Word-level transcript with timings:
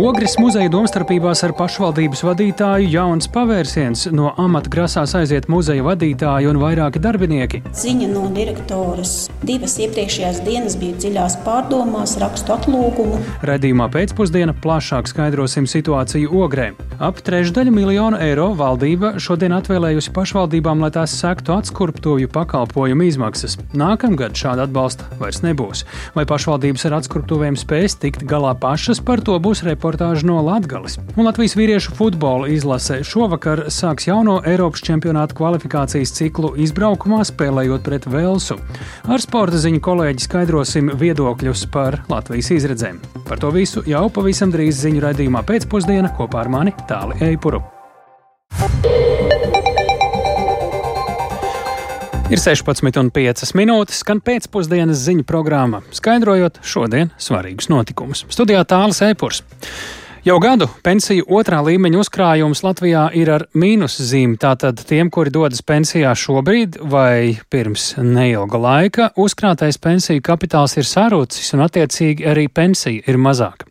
Ogres 0.00 0.38
muzeja 0.40 0.70
domstarpībās 0.72 1.42
ar 1.44 1.52
pašvaldības 1.58 2.22
vadītāju 2.24 2.86
jauns 2.88 3.26
pavērsiens. 3.34 4.06
No 4.16 4.30
amata 4.40 4.70
grasās 4.72 5.12
aiziet 5.18 5.44
muzeja 5.52 5.84
vadītāji 5.84 6.48
un 6.48 6.56
vairāki 6.62 7.02
darbinieki. 7.04 7.60
Ziņa 7.76 8.08
no 8.08 8.22
direktoras. 8.32 9.26
Divas 9.44 9.74
iepriekšējās 9.84 10.40
dienas 10.46 10.78
bija 10.80 10.96
dziļās 11.02 11.36
pārdomās, 11.44 12.14
rakstu 12.22 12.54
atlūgumu. 12.54 13.18
Redījumā 13.50 13.90
pēcpusdienā 13.92 14.54
plašāk 14.64 15.10
skaidrosim 15.10 15.68
situāciju 15.68 16.32
Ogrē. 16.46 16.70
Ap 16.96 17.20
trešdaļu 17.26 17.76
miljonu 17.76 18.22
eiro 18.24 18.48
valdība 18.56 19.12
šodien 19.20 19.52
atvēlējusi 19.58 20.14
pašvaldībām, 20.16 20.80
lai 20.80 20.92
tās 20.96 21.18
sektu 21.20 21.58
atskurptuvju 21.58 22.32
pakalpojumu 22.32 23.08
izmaksas. 23.10 23.58
Nākamgad 23.76 24.32
šāda 24.32 24.64
atbalsta 24.64 25.12
vairs 25.20 25.44
nebūs. 25.44 25.84
Vai 26.16 26.24
pašvaldības 26.28 26.88
ar 26.88 26.98
atskurptuvēm 27.02 27.60
spēs 27.60 28.00
tikt 28.00 28.24
galā 28.28 28.56
pašas, 28.56 29.04
par 29.04 29.20
to 29.24 29.36
būs 29.36 29.60
reportāža 29.68 29.89
reportāža 29.90 30.26
no 30.26 30.38
Latvijas. 30.42 30.98
Un 31.16 31.26
Latvijas 31.26 31.56
vīriešu 31.58 31.94
futbola 31.98 32.48
izlase 32.48 33.00
šovakar 33.06 33.66
sāks 33.72 34.06
jauno 34.06 34.38
Eiropas 34.46 34.84
čempionāta 34.86 35.34
kvalifikācijas 35.34 36.12
ciklu 36.14 36.54
izbraukumā, 36.62 37.24
spēlējot 37.26 37.82
pret 37.86 38.06
Velsu. 38.06 38.58
Ar 39.10 39.22
sporta 39.22 39.58
ziņu 39.58 39.82
kolēģi 39.82 40.26
skaidrosim 40.26 40.94
viedokļus 41.00 41.66
par 41.74 42.02
Latvijas 42.12 42.52
izredzēm. 42.54 43.02
Par 43.26 43.42
to 43.42 43.50
visu 43.54 43.82
jau 43.88 44.06
pavisam 44.14 44.54
drīz 44.54 44.78
ziņu 44.84 45.02
raidījumā 45.08 45.42
pēcpusdienā 45.48 46.14
kopā 46.18 46.44
ar 46.44 46.54
mani 46.54 46.76
Tāli 46.86 47.18
Eipuru. 47.32 47.64
Ir 52.30 52.38
16,5 52.38 53.56
minūtes, 53.58 54.04
skan 54.04 54.20
pēcpusdienas 54.22 55.00
ziņu 55.02 55.24
programma, 55.26 55.80
skaidrojot 55.90 56.60
šodienas 56.62 57.24
svarīgus 57.26 57.66
notikumus. 57.72 58.22
Studijā 58.30 58.60
tālāk 58.70 58.94
Eipurs. 59.08 59.40
Jau 60.22 60.36
gadu 60.38 60.68
pensiju 60.86 61.24
otrā 61.40 61.58
līmeņa 61.66 61.98
uzkrājums 61.98 62.62
Latvijā 62.62 63.08
ir 63.18 63.32
ar 63.34 63.44
mīnuszīmi. 63.58 64.38
Tātad 64.38 64.78
tiem, 64.86 65.10
kuri 65.10 65.32
dodas 65.34 65.64
pensijā 65.66 66.12
šobrīd 66.14 66.78
vai 66.92 67.40
pirms 67.50 67.96
neilga 67.98 68.62
laika, 68.62 69.08
uzkrātais 69.18 69.80
pensiju 69.82 70.22
kapitāls 70.22 70.76
ir 70.78 70.86
sarūcis 70.86 71.50
un 71.58 71.64
attiecīgi 71.66 72.30
arī 72.30 72.46
pensija 72.46 73.10
ir 73.10 73.18
mazāka. 73.18 73.66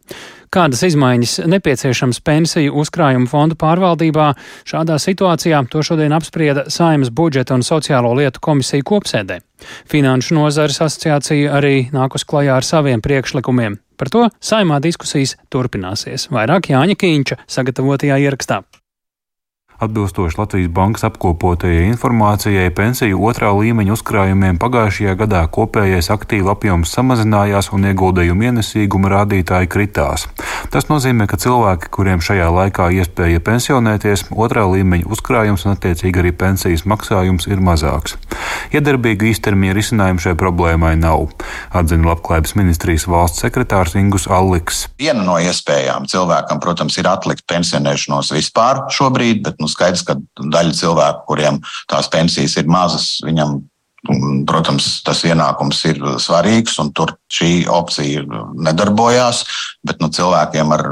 Kādas 0.50 0.82
izmaiņas 0.88 1.36
nepieciešams 1.46 2.22
pensiju 2.26 2.74
uzkrājumu 2.82 3.30
fondu 3.30 3.58
pārvaldībā 3.60 4.32
šādā 4.70 4.98
situācijā 4.98 5.60
to 5.70 5.84
šodien 5.86 6.16
apsprieda 6.18 6.66
Saimas 6.74 7.12
budžeta 7.14 7.54
un 7.54 7.66
sociālo 7.66 8.16
lietu 8.18 8.42
komisija 8.42 8.86
kopsēdē. 8.90 9.38
Finanšu 9.92 10.40
nozares 10.40 10.82
asociācija 10.82 11.54
arī 11.60 11.76
nākus 11.94 12.26
klajā 12.26 12.58
ar 12.58 12.66
saviem 12.66 13.04
priekšlikumiem. 13.06 13.78
Par 14.00 14.10
to 14.10 14.26
saimā 14.42 14.80
diskusijas 14.82 15.36
turpināsies. 15.54 16.32
Vairāk 16.34 16.72
Jāņa 16.74 16.98
Kīņča 16.98 17.42
sagatavotajā 17.46 18.18
ierakstā. 18.26 18.64
Atbilstoši 19.80 20.36
Latvijas 20.38 20.72
bankas 20.76 21.06
apkopotajai 21.08 21.86
informācijai, 21.88 22.68
pensiju 22.76 23.22
otrā 23.30 23.54
līmeņa 23.56 23.94
uzkrājumiem 23.96 24.58
pagājušajā 24.60 25.14
gadā 25.22 25.46
kopējais 25.56 26.10
aktīvu 26.12 26.52
apjoms 26.52 26.92
samazinājās 26.98 27.72
un 27.72 27.88
ieguldījumu 27.88 28.50
ienesīguma 28.50 29.08
rādītāji 29.14 29.70
kritās. 29.72 30.28
Tas 30.74 30.90
nozīmē, 30.92 31.30
ka 31.32 31.40
cilvēki, 31.40 31.88
kuriem 31.96 32.20
šajā 32.20 32.50
laikā 32.58 32.90
iespēja 33.00 33.40
pensionēties, 33.40 34.26
otrā 34.36 34.66
līmeņa 34.68 35.08
uzkrājums 35.16 35.64
un 35.64 35.78
attiecīgi 35.78 36.26
arī 36.26 36.36
pensijas 36.36 36.84
maksājums 36.84 37.48
ir 37.48 37.64
mazāks. 37.64 38.18
Iedarbīga 38.76 39.30
īstermiņa 39.32 39.78
risinājuma 39.80 40.26
šai 40.26 40.36
problēmai 40.44 40.92
nav, 41.00 41.30
atzina 41.72 42.12
Labklājības 42.12 42.58
ministrijas 42.60 43.08
valsts 43.08 43.46
sekretārs 43.46 43.96
Ingus 43.96 44.28
Alliks. 44.28 44.90
Viena 45.00 45.24
no 45.24 45.40
iespējām 45.40 46.04
cilvēkam, 46.12 46.60
protams, 46.60 47.00
ir 47.00 47.08
atlikt 47.08 47.48
pensionēšanos 47.48 48.36
vispār 48.36 48.84
šobrīd, 48.92 49.42
bet 49.48 49.64
nu, 49.64 49.69
skaidrs, 49.72 50.06
ka 50.08 50.18
daļa 50.40 50.78
cilvēku, 50.78 51.26
kuriem 51.30 51.60
tās 51.92 52.10
pensijas 52.12 52.58
ir 52.60 52.72
mazas, 52.72 53.18
viņam 53.26 53.60
Protams, 54.48 55.02
tas 55.04 55.26
ienākums 55.28 55.82
ir 55.90 55.98
svarīgs, 56.24 56.78
un 56.80 56.94
tur 56.96 57.12
šī 57.36 57.66
opcija 57.68 58.24
nedarbojās. 58.56 59.42
Bet 59.84 60.00
nu, 60.00 60.08
cilvēkiem 60.16 60.72
ar 60.72 60.84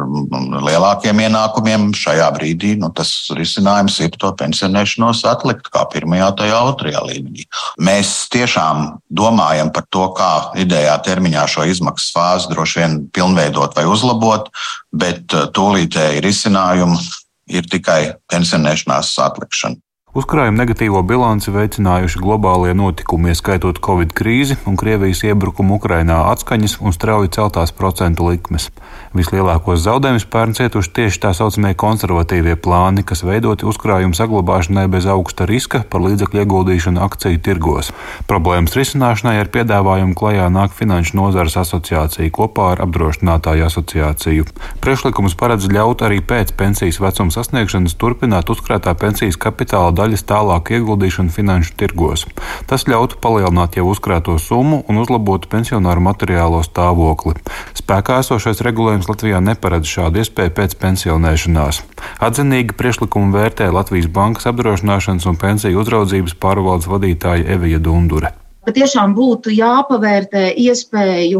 lielākiem 0.68 1.22
ienākumiem 1.24 1.88
šajā 1.96 2.28
brīdī 2.36 2.74
nu, 2.80 2.90
tas 2.96 3.14
risinājums 3.38 4.02
ir 4.04 4.18
to 4.20 4.34
pensionēšanos 4.42 5.24
atlikt 5.32 5.72
kā 5.72 5.86
pirmajā, 5.94 6.34
tajā 6.42 6.60
otrajā 6.68 7.04
līmenī. 7.08 7.48
Mēs 7.80 8.12
tiešām 8.34 8.98
domājam 9.08 9.72
par 9.76 9.88
to, 9.88 10.10
kā 10.18 10.32
idejā 10.60 10.98
termiņā 11.08 11.46
šo 11.54 11.64
izmaksu 11.72 12.12
fāzi 12.16 12.52
droši 12.52 12.84
vien 12.84 13.00
pilnveidot 13.16 13.78
vai 13.78 13.88
uzlabot, 13.88 14.52
bet 14.92 15.32
tūlītēji 15.32 16.26
risinājumi 16.28 17.00
ir 17.48 17.68
tikai 17.72 18.14
pensionēšanās 18.32 19.14
atlikšana. 19.24 19.80
Uzkrājuma 20.18 20.64
negatīvo 20.64 21.04
bilanci 21.06 21.52
veicinājuši 21.54 22.18
globālie 22.18 22.72
notikumi, 22.74 23.30
ieskaitot 23.36 23.78
Covid 23.86 24.16
krīzi 24.18 24.56
un 24.66 24.74
Krievijas 24.74 25.20
iebrukumu 25.28 25.76
Ukrainā 25.78 26.24
atskaņas 26.32 26.80
un 26.82 26.96
strauji 26.96 27.30
celtās 27.36 27.70
procentu 27.70 28.26
likmes. 28.26 28.72
Vislielākos 29.14 29.84
zaudējumus 29.84 30.26
pērn 30.34 30.56
cietuši 30.58 30.92
tieši 30.98 31.22
tā 31.22 31.34
saucamie 31.38 31.76
konservatīvie 31.78 32.56
plāni, 32.58 33.04
kas 33.06 33.22
veidoti 33.28 33.68
uzkrājumu 33.70 34.18
saglabāšanai 34.18 34.88
bez 34.90 35.06
augsta 35.06 35.46
riska 35.46 35.84
par 35.92 36.02
līdzekļu 36.08 36.42
ieguldīšanu 36.42 37.04
akciju 37.06 37.44
tirgos. 37.46 37.94
Problēmas 38.26 38.74
risināšanai 38.78 39.36
ar 39.44 39.54
piedāvājumu 39.54 40.18
klajā 40.18 40.50
nāk 40.50 40.74
Finanšu 40.78 41.14
nozares 41.22 41.60
asociācija 41.62 42.34
kopā 42.34 42.72
ar 42.74 42.84
apdrošinātāju 42.88 43.70
asociāciju. 43.70 44.50
Priekšlikums 44.82 45.38
paredz 45.38 45.70
ļaut 45.70 46.02
arī 46.10 46.24
pēc 46.26 46.58
pensijas 46.58 46.98
vecuma 47.06 47.38
sasniegšanas 47.38 47.98
turpināt 48.02 48.50
uzkrātā 48.50 48.98
pensijas 48.98 49.38
kapitāla 49.38 49.94
daļas 50.08 50.24
tālāku 50.24 50.78
ieguldīšanu 50.78 51.34
finanšu 51.34 51.76
tirgos. 51.80 52.24
Tas 52.70 52.88
ļautu 52.88 53.20
palielināt 53.24 53.76
jau 53.76 53.90
uzkrāto 53.92 54.38
summu 54.40 54.84
un 54.88 55.02
uzlabotu 55.02 55.50
pensionāru 55.52 56.04
materiālo 56.06 56.64
stāvokli. 56.64 57.36
Spēkā 57.76 58.22
esošais 58.24 58.64
regulējums 58.64 59.10
Latvijā 59.12 59.42
neparedz 59.44 59.92
šādu 59.92 60.24
iespēju 60.24 60.56
pēc 60.56 60.78
pensionēšanās. 60.80 61.84
Atzinīgi 62.24 62.78
priekšlikumu 62.80 63.36
vērtē 63.36 63.70
Latvijas 63.74 64.08
Bankas 64.08 64.48
apdrošināšanas 64.54 65.28
un 65.28 65.40
pensiju 65.42 65.84
uzraudzības 65.84 66.38
pārvaldes 66.40 66.92
vadītāja 66.92 67.50
Evija 67.58 67.84
Dundure 67.84 68.36
patiešām 68.68 69.14
būtu 69.16 69.54
jāpavērtē 69.56 70.50
iespēju 70.60 71.40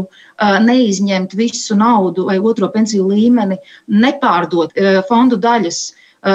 neizņemt 0.64 1.34
visu 1.36 1.76
naudu 1.76 2.24
vai 2.24 2.38
otro 2.40 2.70
pensiju 2.72 3.10
līmeni, 3.10 3.58
nepārdot 3.92 4.72
fondu 5.10 5.36
daļas 5.36 5.82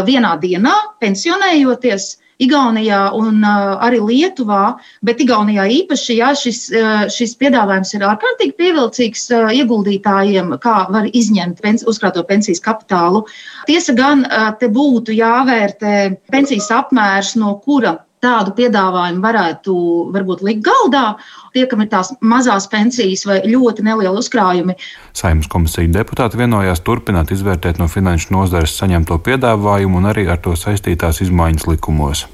vienā 0.08 0.38
dienā, 0.42 0.76
pensionējoties. 1.04 2.14
Igaunijā 2.42 3.00
un 3.16 3.44
uh, 3.46 3.76
arī 3.86 4.00
Lietuvā, 4.02 4.76
bet 5.06 5.22
Igaunijā 5.22 5.68
īpaši 5.78 6.16
jā, 6.18 6.32
šis, 6.36 6.62
uh, 6.74 7.04
šis 7.14 7.36
piedāvājums 7.40 7.94
ir 7.94 8.06
ārkārtīgi 8.10 8.56
pievilcīgs 8.58 9.28
uh, 9.32 9.52
ieguldītājiem, 9.54 10.56
kā 10.64 10.78
var 10.92 11.08
izņemt 11.14 11.62
pens 11.64 11.86
uzkrāto 11.88 12.26
pensijas 12.28 12.64
kapitālu. 12.64 13.24
Tiesa 13.70 13.94
gan 13.96 14.26
te 14.60 14.68
būtu 14.68 15.14
jāvērtē 15.16 15.94
pensijas 16.34 16.72
apmērs, 16.74 17.36
no 17.40 17.54
kura 17.64 18.00
tādu 18.24 18.56
piedāvājumu 18.58 19.24
varētu 19.24 19.76
varbūt 20.16 20.44
likt 20.48 20.66
galdā. 20.66 21.06
Tie, 21.54 21.68
kam 21.70 21.84
ir 21.84 21.92
tās 21.92 22.14
mazās 22.24 22.68
pensijas 22.72 23.26
vai 23.30 23.42
ļoti 23.46 23.86
nelieli 23.86 24.24
uzkrājumi. 24.24 24.78
Saimnes 25.14 25.52
komisija 25.52 25.92
deputāti 26.00 26.40
vienojās 26.42 26.82
turpināt 26.86 27.34
izvērtēt 27.36 27.82
no 27.82 27.90
finanšu 27.92 28.34
nozares 28.34 28.76
saņemto 28.80 29.20
piedāvājumu 29.24 30.02
un 30.02 30.12
arī 30.14 30.28
ar 30.32 30.42
to 30.42 30.58
saistītās 30.58 31.22
izmaiņas 31.28 31.70
likumos. 31.70 32.28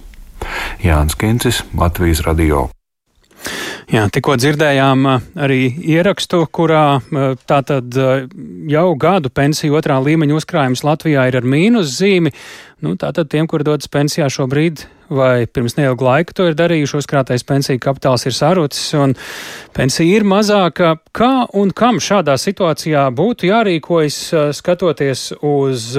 Jānis 0.83 1.19
Kincis, 1.19 1.63
Latvijas 1.75 2.23
Radio. 2.27 2.69
Jā, 3.89 4.03
tikko 4.13 4.35
dzirdējām 4.37 5.07
arī 5.41 5.63
ierakstu, 5.95 6.43
kurā 6.53 6.99
tātad 7.49 7.95
jau 8.69 8.83
gadu 9.01 9.31
pensiju 9.33 9.79
otrā 9.79 9.95
līmeņa 10.05 10.35
uzkrājums 10.37 10.83
Latvijā 10.85 11.23
ir 11.25 11.39
ar 11.39 11.47
mīnus 11.49 11.95
zīmi. 11.95 12.29
Nu, 12.85 12.93
tātad 13.01 13.31
tiem, 13.33 13.47
kur 13.49 13.63
dodas 13.65 13.89
pensijā 13.89 14.27
šobrīd 14.29 14.83
vai 15.09 15.47
pirms 15.49 15.73
neilga 15.79 16.05
laika 16.05 16.35
to 16.37 16.45
ir 16.51 16.57
darījuši, 16.59 16.99
uzkrātais 17.01 17.41
pensiju 17.49 17.81
kapitāls 17.81 18.27
ir 18.29 18.35
sarucis 18.37 18.93
un 18.93 19.15
pensija 19.73 20.19
ir 20.19 20.27
mazāka. 20.27 20.93
Kā 21.09 21.47
un 21.57 21.73
kam 21.73 21.97
šādā 21.97 22.37
situācijā 22.37 23.07
būtu 23.17 23.49
jārīkojas 23.49 24.21
skatoties 24.59 25.31
uz 25.41 25.95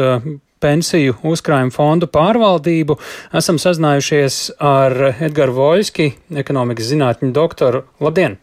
pensiju 0.60 1.16
uzkrājumu 1.26 1.74
fondu 1.74 2.08
pārvaldību. 2.10 2.98
Esam 3.36 3.58
sazinājušies 3.60 4.38
ar 4.60 4.96
Edgars 5.16 5.56
Voļski, 5.56 6.12
ekonomikas 6.42 6.92
zinātņu 6.92 7.32
doktoru. 7.36 7.84
Labdien! 8.00 8.38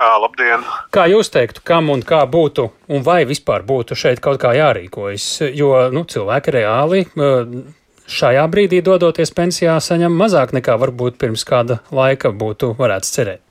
Labdien! 0.00 0.62
Kā 0.94 1.04
jūs 1.12 1.28
teiktu, 1.28 1.60
kam 1.66 1.90
un 1.92 2.00
kā 2.06 2.22
būtu, 2.24 2.70
un 2.88 3.02
vai 3.04 3.26
vispār 3.28 3.66
būtu 3.68 3.98
šeit 3.98 4.22
kaut 4.24 4.40
kā 4.40 4.54
jārīkojas? 4.56 5.26
Jo 5.52 5.90
nu, 5.92 6.06
cilvēki 6.08 6.56
reāli 6.56 7.04
šajā 8.10 8.46
brīdī 8.50 8.80
dodoties 8.86 9.30
pensijā 9.36 9.76
saņem 9.84 10.16
mazāk 10.16 10.54
nekā 10.56 10.78
varbūt 10.80 11.20
pirms 11.20 11.44
kāda 11.46 11.78
laika 11.94 12.32
būtu 12.32 12.72
varēts 12.78 13.12
cerēt. 13.14 13.44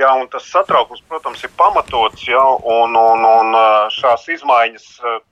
Un 0.00 0.28
tas 0.32 0.46
satraukums, 0.48 1.02
protams, 1.08 1.42
ir 1.44 1.50
pamatots. 1.60 2.22
Jā, 2.24 2.40
un, 2.40 2.94
un, 2.96 3.24
un 3.26 3.56
šās 3.92 4.24
izmaiņas 4.32 4.86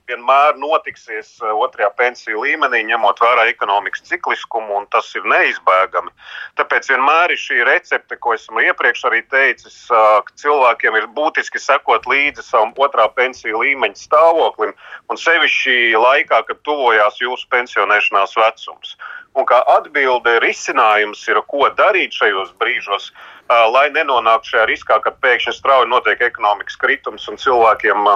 vienmēr 0.09 0.57
notiksies 0.61 1.31
otrajā 1.41 1.89
pensiju 1.97 2.43
līmenī, 2.43 2.83
ņemot 2.89 3.21
vērā 3.23 3.47
ekonomikas 3.49 4.05
cikliskumu, 4.09 4.75
un 4.81 4.87
tas 4.93 5.09
ir 5.17 5.25
neizbēgami. 5.29 6.13
Tāpēc 6.59 6.89
vienmēr 6.93 7.33
ir 7.33 7.41
šī 7.41 7.63
recepte, 7.69 8.17
ko 8.21 8.35
esmu 8.37 8.61
iepriekš 8.67 9.05
arī 9.09 9.23
teicis, 9.31 9.77
ka 9.89 10.37
cilvēkiem 10.41 10.99
ir 11.01 11.09
būtiski 11.17 11.61
sekot 11.61 12.05
līdzi 12.09 12.45
savam 12.45 12.73
otrā 12.77 13.07
pensiju 13.17 13.63
līmeņa 13.63 14.03
stāvoklim, 14.05 14.75
un 15.09 15.21
sevišķi 15.21 15.95
laikā, 15.97 16.43
kad 16.49 16.61
tuvojās 16.67 17.21
jūsu 17.21 17.49
pensionēšanās 17.53 18.37
vecums. 18.37 18.97
Un 19.39 19.45
kā 19.47 19.59
atbilde, 19.71 20.39
risinājums 20.43 21.21
ir, 21.31 21.39
ko 21.47 21.69
darīt 21.77 22.15
šajos 22.17 22.51
brīžos, 22.59 23.11
lai 23.47 23.87
nenonāktu 23.95 24.53
šajā 24.53 24.65
riskā, 24.67 24.97
ka 25.03 25.13
pēkšņi 25.23 25.53
strauji 25.55 25.87
notiek 25.89 26.21
ekonomikas 26.27 26.75
kritums 26.81 27.27
un 27.31 27.39
cilvēkiem 27.39 28.09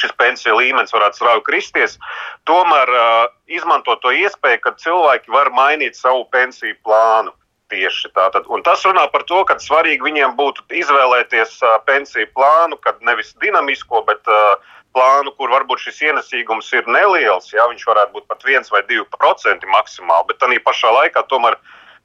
šis 0.00 0.14
pensiju 0.18 0.56
līmenis 0.58 0.94
varētu 0.94 1.20
strauji 1.20 1.44
kristies. 1.46 1.94
Tomēr 2.48 2.90
izmantot 3.46 4.02
to 4.02 4.10
iespēju, 4.16 4.62
ka 4.64 4.74
cilvēki 4.82 5.32
var 5.32 5.52
mainīt 5.54 5.98
savu 5.98 6.26
pensiju 6.32 6.74
plānu. 6.82 7.34
Tieši 7.72 8.10
tātad. 8.12 8.44
Un 8.52 8.60
tas 8.60 8.82
runā 8.84 9.06
par 9.08 9.22
to, 9.24 9.38
ka 9.48 9.54
svarīgi 9.56 10.04
viņiem 10.04 10.34
būtu 10.36 10.66
izvēlēties 10.76 11.54
uh, 11.64 11.78
pensiju 11.88 12.28
plānu, 12.36 12.76
kad 12.84 12.98
nevis 13.00 13.30
dinamisko, 13.40 14.02
bet 14.04 14.28
uh, 14.28 14.74
plānu, 14.94 15.34
kur 15.36 15.52
varbūt 15.52 15.86
šis 15.86 16.02
ienesīgums 16.08 16.72
ir 16.76 16.88
neliels, 16.90 17.52
ja 17.52 17.68
viņš 17.70 17.86
varētu 17.88 18.16
būt 18.16 18.26
pat 18.30 18.44
1 18.48 18.68
vai 18.72 18.82
2% 18.88 19.70
maksimāli, 19.76 20.28
bet 20.30 20.42
tā 20.42 20.50
pašā 20.66 20.92
laikā 20.98 21.24
tomēr 21.30 21.58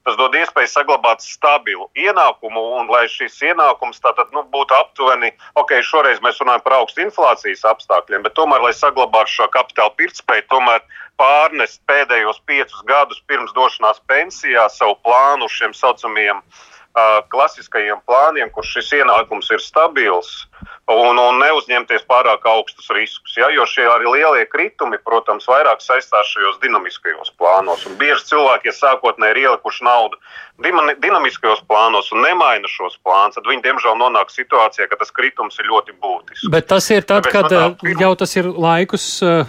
tas 0.08 0.16
dod 0.16 0.36
iespēju 0.40 0.70
saglabāt 0.72 1.20
stabilu 1.20 1.90
ienākumu, 2.00 2.62
un 2.80 2.88
lai 2.88 3.04
šis 3.12 3.42
ienākums 3.44 4.00
tātad, 4.00 4.32
nu, 4.32 4.46
būtu 4.54 4.76
aptuveni, 4.78 5.34
ok, 5.60 5.74
šoreiz 5.84 6.22
mēs 6.24 6.40
runājam 6.40 6.64
par 6.64 6.78
augstu 6.78 7.04
inflācijas 7.04 7.66
apstākļiem, 7.68 8.24
bet 8.24 8.38
tomēr, 8.40 8.64
lai 8.64 8.72
saglabātu 8.72 9.34
šo 9.34 9.50
kapitāla 9.52 9.92
pirktspēju, 10.00 10.48
tomēr 10.54 10.86
pārnest 11.20 11.82
pēdējos 11.92 12.40
piecus 12.48 12.88
gadus 12.88 13.20
pirms 13.28 13.52
došanās 13.58 14.00
pensijā 14.08 14.70
savu 14.72 14.96
plānu 15.04 15.52
šiem 15.52 15.76
saucamajiem 15.76 16.40
uh, 16.40 17.20
klasiskajiem 17.34 18.00
plāniem, 18.08 18.54
kur 18.56 18.64
šis 18.64 18.94
ienākums 19.02 19.52
ir 19.52 19.60
stabils 19.60 20.47
un, 20.88 21.20
un 21.20 21.40
neuzņemties 21.42 22.06
pārāk 22.10 22.46
augstus 22.48 22.90
riskus. 22.96 23.36
Ja? 23.38 23.50
Jo 23.54 23.68
šie 23.70 23.88
arī 23.92 24.10
lielie 24.18 24.46
kritumi, 24.50 25.00
protams, 25.04 25.48
vairāk 25.50 25.84
saistās 25.84 26.32
šajos 26.34 26.60
dinamiskajos 26.64 27.34
plānos. 27.40 27.86
Un 27.90 27.98
bieži 28.00 28.30
cilvēki, 28.32 28.72
ja 28.72 28.78
sākotnēji 28.78 29.36
ir 29.36 29.44
ielikuši 29.46 29.88
naudu 29.88 30.22
dinamiskajos 30.58 31.62
plānos 31.70 32.10
un 32.12 32.24
nemaina 32.26 32.66
šos 32.70 32.98
plānus, 33.06 33.36
tad 33.38 33.46
viņi 33.46 33.62
diemžēl 33.62 33.98
nonāk 34.00 34.32
situācijā, 34.34 34.88
ka 34.90 34.98
tas 34.98 35.12
kritums 35.14 35.60
ir 35.62 35.70
ļoti 35.70 35.94
būtisks. 36.02 36.50
Bet 36.50 36.68
tas 36.68 36.90
ir 36.90 37.06
tad, 37.06 37.28
Tāpēc 37.28 37.34
kad 37.36 37.50
tā. 37.52 37.62
Eh, 37.86 37.94
jau 38.02 38.16
tas 38.18 38.34
ir 38.38 38.50
laikus 38.50 39.06
uh, 39.22 39.46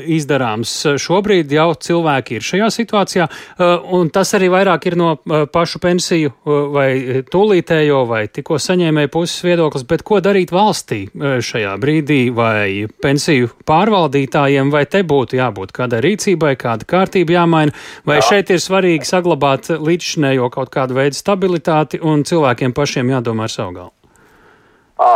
izdarāms. 0.00 0.72
Šobrīd 0.96 1.52
jau 1.52 1.74
cilvēki 1.76 2.38
ir 2.38 2.46
šajā 2.46 2.70
situācijā, 2.72 3.28
uh, 3.28 3.92
un 3.92 4.08
tas 4.08 4.32
arī 4.38 4.48
vairāk 4.48 4.88
ir 4.88 4.96
no 4.96 5.12
uh, 5.18 5.44
pašu 5.44 5.82
pensiju 5.82 6.32
uh, 6.32 6.72
vai 6.72 6.88
tūlītējo 7.28 8.00
vai 8.08 8.24
tikko 8.32 8.56
saņēmēju 8.56 9.12
puses 9.12 9.44
viedoklis. 9.44 9.84
Bet 9.84 10.06
ko 10.08 10.22
darīt 10.24 10.29
valstī 10.56 11.02
šajā 11.12 11.76
brīdī 11.82 12.22
vai 12.32 12.86
pensiju 13.04 13.52
pārvaldītājiem, 13.68 14.72
vai 14.72 14.86
te 14.88 15.04
būtu 15.04 15.36
jābūt 15.36 15.76
kādai 15.76 16.00
rīcībai, 16.08 16.56
kāda 16.56 16.88
kārtība 16.88 17.36
jāmaina, 17.42 17.76
vai 18.08 18.22
Jā. 18.22 18.28
šeit 18.32 18.56
ir 18.56 18.64
svarīgi 18.64 19.04
saglabāt 19.04 19.68
līdzšinē 19.76 20.30
minējo 20.30 20.50
kaut 20.50 20.70
kādu 20.70 20.94
veidu 20.94 21.16
stabilitāti, 21.16 22.00
un 22.00 22.22
cilvēkiem 22.24 22.72
pašiem 22.72 23.10
jādomā 23.10 23.48
ar 23.48 23.50
savu 23.50 23.74
galvu. 23.74 23.96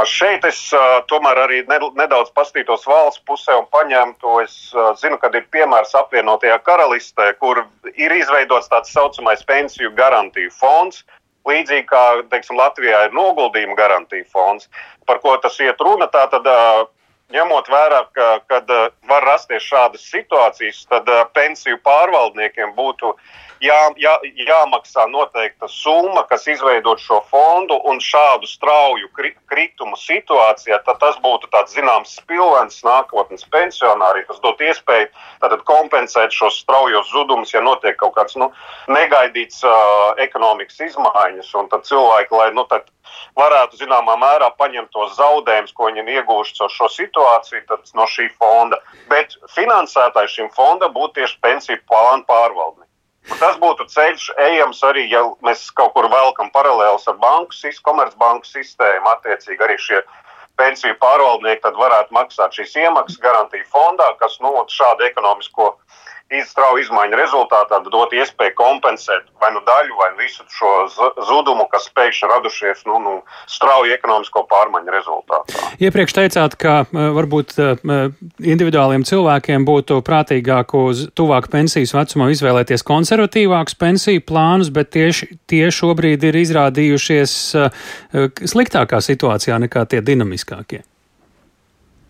Šeit 0.09 0.45
es 0.49 0.73
uh, 0.73 1.03
tomēr 1.09 1.37
arī 1.43 1.59
nedaudz 1.69 2.31
pastītos 2.33 2.87
valsts 2.89 3.21
pusē 3.29 3.53
un 3.59 3.67
paņemtu. 3.69 4.39
Es 4.41 4.73
uh, 4.73 4.95
zinu, 4.97 5.19
ka 5.21 5.29
ir 5.35 5.45
piemērs 5.53 5.93
apvienotajā 5.95 6.57
karalistē, 6.65 7.35
kur 7.37 7.67
ir 7.93 8.15
izveidots 8.17 8.71
tāds 8.73 8.95
saucamais 8.97 9.45
pensiju 9.45 9.93
garantiju 9.93 10.51
fonds. 10.57 11.05
Līdzīgi 11.45 11.85
kā 11.91 12.03
teiksim, 12.33 12.57
Latvijā 12.57 13.05
ir 13.05 13.13
noguldījuma 13.13 13.77
garantija 13.77 14.25
fonds, 14.33 14.71
par 15.07 15.21
ko 15.25 15.37
tas 15.43 15.57
iet 15.61 15.81
runa. 15.81 16.09
Tātad, 16.13 16.47
ņemot 17.35 17.71
vērā, 17.73 18.01
ka 18.17 18.29
kad, 18.51 18.71
var 19.09 19.27
rasties 19.27 19.65
šādas 19.65 20.05
situācijas, 20.13 20.85
tad 20.91 21.09
pensiju 21.37 21.81
pārvaldniekiem 21.85 22.75
būtu 22.77 23.15
jā, 23.65 23.81
jā, 24.01 24.13
jāmaksā 24.47 25.07
noteikta 25.11 25.69
summa, 25.71 26.25
kas 26.29 26.47
izveidot 26.51 27.01
šo 27.03 27.21
fondu 27.31 27.77
un 27.91 28.01
šādu 28.03 28.49
strauju 28.49 29.11
kritumu 29.51 29.99
situācijā, 30.01 30.81
tad 30.87 31.01
tas 31.03 31.19
būtu 31.25 31.51
tāds 31.53 31.77
zināms 31.77 32.17
spilvens 32.21 32.83
nākotnes 32.87 33.47
pensionāriem. 33.55 34.27
Tas 34.29 34.43
dot 34.45 34.61
iespēju 34.65 35.11
tātad, 35.43 35.65
kompensēt 35.69 36.35
šos 36.35 36.61
straujos 36.65 37.11
zudumus, 37.13 37.55
ja 37.55 37.63
notiek 37.65 37.99
kaut 38.01 38.15
kāds 38.19 38.37
nu, 38.41 38.51
negaidīts 38.93 39.65
uh, 39.67 40.15
ekonomikas 40.25 40.81
izmaiņas. 40.91 41.53
Un 41.61 41.71
tad 41.73 41.89
cilvēki, 41.89 42.37
lai 42.37 42.51
nu, 42.57 42.67
tad 42.71 42.89
varētu 43.39 43.79
zināmā 43.81 44.17
mērā 44.21 44.51
paņemt 44.59 44.93
tos 44.95 45.17
zaudējumus, 45.19 45.75
ko 45.77 45.91
viņi 45.91 46.19
ieguvuši 46.19 46.59
caur 46.61 46.73
šo 46.73 46.91
situāciju 46.93 47.81
no 47.99 48.09
šī 48.11 48.31
fonda. 48.39 48.81
Bet 49.11 49.37
finansētājs 49.57 50.39
šim 50.39 50.51
fondam 50.57 50.95
būtu 50.97 51.21
tieši 51.21 51.41
pensiju 51.45 51.85
plānu 51.91 52.27
pārvaldnieks. 52.29 52.84
Tas 53.25 53.57
būtu 53.61 53.87
ceļš, 53.89 54.27
ejams 54.51 54.83
arī, 54.85 55.07
ja 55.09 55.23
mēs 55.45 55.71
kaut 55.73 55.95
kur 55.95 56.11
velkam 56.13 56.51
paralēlus 56.53 57.09
ar 57.09 57.17
banku, 57.23 57.57
komercbanku 57.87 58.47
sistēmu. 58.47 59.09
Attiecīgi 59.17 59.65
arī 59.65 59.79
šie 59.81 60.03
pensiju 60.61 60.97
pārvaldnieki 61.01 61.73
varētu 61.79 62.15
maksāt 62.15 62.53
šīs 62.55 62.77
iemaksas 62.85 63.21
garantiju 63.25 63.65
fondā, 63.73 64.11
kas 64.21 64.37
nu, 64.45 64.53
šādu 64.69 65.09
ekonomisko 65.09 65.73
strauju 66.49 66.83
izmaiņu 66.83 67.19
rezultātā 67.19 67.79
dot 67.87 68.13
iespēju 68.17 68.55
kompensēt 68.59 69.27
vai 69.41 69.51
nu 69.55 69.63
daļu, 69.67 69.97
vai 70.01 70.11
visu 70.19 70.45
šo 70.51 70.73
zudumu, 71.29 71.67
kas 71.73 71.89
pēkšņi 71.95 72.31
radušies 72.31 72.85
nu, 72.89 72.99
nu, 73.05 73.15
strauju 73.51 73.95
ekonomisko 73.95 74.45
pārmaiņu 74.51 74.95
rezultātā. 74.95 75.61
Iepriekš 75.85 76.17
teicāt, 76.19 76.57
ka 76.61 76.77
varbūt 76.93 77.57
individuāliem 78.55 79.05
cilvēkiem 79.07 79.67
būtu 79.69 80.01
prātīgāk 80.07 80.75
uz 80.79 81.07
tuvāk 81.19 81.51
pensijas 81.53 81.95
vecumam 81.97 82.33
izvēlēties 82.35 82.87
konservatīvākus 82.87 83.79
pensiju 83.81 84.25
plānus, 84.27 84.73
bet 84.75 84.95
tieši 84.97 85.31
tie 85.51 85.69
šobrīd 85.75 86.25
ir 86.31 86.41
izrādījušies 86.45 87.37
sliktākā 88.55 89.01
situācijā 89.05 89.61
nekā 89.67 89.87
tie 89.91 90.03
dinamiskākie. 90.05 90.85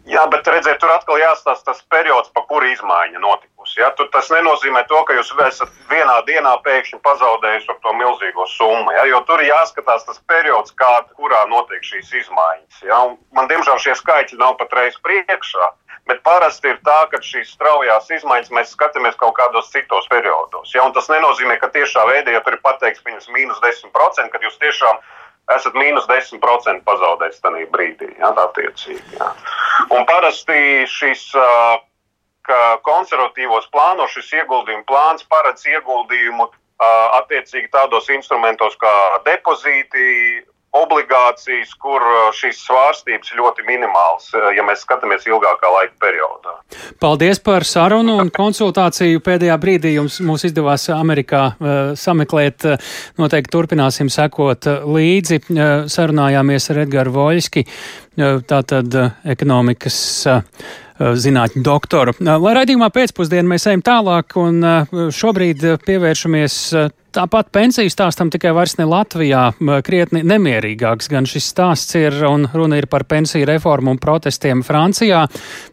Jā, 0.04 0.26
bet 0.28 0.44
redziet, 0.48 0.76
tur 0.82 0.92
atkal 0.92 1.16
jāstāsta 1.16 1.72
tas 1.72 1.80
periods, 1.88 2.28
pa 2.36 2.42
kuru 2.44 2.68
izmaiņa 2.74 3.22
notika 3.22 3.53
līdzekļus. 3.74 3.76
Ja? 3.76 3.90
Tur 3.96 4.08
tas 4.12 4.30
nenozīmē 4.30 4.86
to, 4.88 5.04
ka 5.04 5.14
jūs 5.14 5.32
esat 5.46 5.68
vienā 5.90 6.24
dienā 6.26 6.62
pēkšņi 6.64 7.00
pazaudējis 7.02 7.66
to 7.66 7.92
milzīgo 7.92 8.46
summu. 8.46 8.92
Ja? 8.92 9.04
Jo 9.06 9.22
tur 9.26 9.40
jāskatās 9.42 10.04
tas 10.04 10.20
periods, 10.26 10.72
kād, 10.72 11.12
kurā 11.16 11.46
notiek 11.48 11.82
šīs 11.82 12.12
izmaiņas. 12.12 12.82
Ja? 12.82 13.00
Un 13.04 13.18
man, 13.32 13.48
diemžēl, 13.48 13.78
šie 13.78 13.94
skaitļi 13.94 14.38
nav 14.38 14.56
patreiz 14.58 14.96
priekšā. 15.02 15.72
Bet 16.06 16.20
parasti 16.22 16.68
ir 16.68 16.78
tā, 16.84 17.08
ka 17.08 17.16
šīs 17.22 17.54
straujās 17.54 18.10
izmaiņas 18.12 18.50
mēs 18.52 18.74
skatāmies 18.74 19.16
kaut 19.16 19.34
kādos 19.38 19.70
citos 19.72 20.06
periodos. 20.10 20.74
Ja? 20.74 20.84
Un 20.84 20.92
tas 20.92 21.08
nenozīmē, 21.08 21.58
ka 21.58 21.72
tiešā 21.72 22.04
veidā, 22.10 22.34
ja 22.34 22.40
tur 22.44 22.58
ir 22.58 22.64
pateikts, 22.64 23.00
ka 23.00 23.10
viņas 23.10 23.30
mīnus 23.32 23.60
10%, 23.64 24.28
kad 24.30 24.42
jūs 24.42 24.58
tiešām 24.60 25.00
esat 25.52 25.74
mīnus 25.76 26.06
10% 26.08 26.84
pazaudējis 26.84 27.40
tajā 27.44 27.66
brīdī. 27.72 28.14
Ja, 28.16 28.32
jā. 28.32 29.26
Un 29.92 30.06
parasti 30.08 30.84
šis 30.88 31.26
uh, 31.36 31.82
ka 32.46 32.60
konservatīvos 32.86 33.70
plānos 33.72 34.12
šis 34.16 34.32
ieguldījumu 34.40 34.84
plāns 34.88 35.26
paredz 35.30 35.66
ieguldījumu 35.70 36.50
attiecīgi 37.20 37.70
tādos 37.72 38.08
instrumentos 38.12 38.74
kā 38.80 38.94
depozīti, 39.26 40.42
obligācijas, 40.74 41.70
kur 41.78 42.02
šīs 42.34 42.58
svārstības 42.66 43.30
ļoti 43.38 43.62
minimāls, 43.66 44.32
ja 44.56 44.64
mēs 44.66 44.82
skatāmies 44.82 45.26
ilgākā 45.28 45.70
laika 45.70 45.94
periodā. 46.02 46.56
Paldies 47.02 47.38
par 47.44 47.66
sarunu 47.68 48.16
un 48.22 48.32
konsultāciju. 48.34 49.22
Pēdējā 49.24 49.54
brīdī 49.62 49.94
jums 49.94 50.18
mūs 50.26 50.48
izdevās 50.48 50.88
Amerikā 50.94 51.44
uh, 51.52 51.74
sameklēt. 51.98 52.66
Noteikti 53.20 53.54
turpināsim 53.54 54.10
sekot 54.10 54.66
līdzi. 54.82 55.44
Uh, 55.44 55.86
sarunājāmies 55.90 56.66
ar 56.74 56.82
Edgaru 56.88 57.14
Voļski, 57.20 57.64
uh, 57.68 58.40
tātad 58.42 58.98
ekonomikas 59.36 60.00
zinātņu 60.98 61.62
doktoru. 61.66 62.14
Eh, 62.20 62.34
lai 62.38 62.56
raidījumā 62.60 62.90
pēcpusdienā 62.94 63.54
mēs 63.54 63.66
ejam 63.70 63.82
tālāk 63.84 64.36
un 64.40 64.60
eh, 64.64 65.00
šobrīd 65.14 65.66
pievēršamies 65.86 66.60
Tāpat 67.14 67.52
pensiju 67.54 67.90
stāstam 67.92 68.26
tikai 68.32 68.50
vairs 68.56 68.72
ne 68.74 68.88
Latvijā, 68.90 69.44
krietni 69.86 70.24
nemierīgāks. 70.26 71.06
Gan 71.12 71.28
šis 71.30 71.46
stāsts 71.52 71.94
ir, 71.94 72.16
un 72.26 72.48
runa 72.50 72.80
ir 72.80 72.88
par 72.90 73.04
pensiju 73.06 73.46
reformu 73.46 73.92
un 73.94 74.00
protestiem 74.02 74.64
Francijā. 74.66 75.20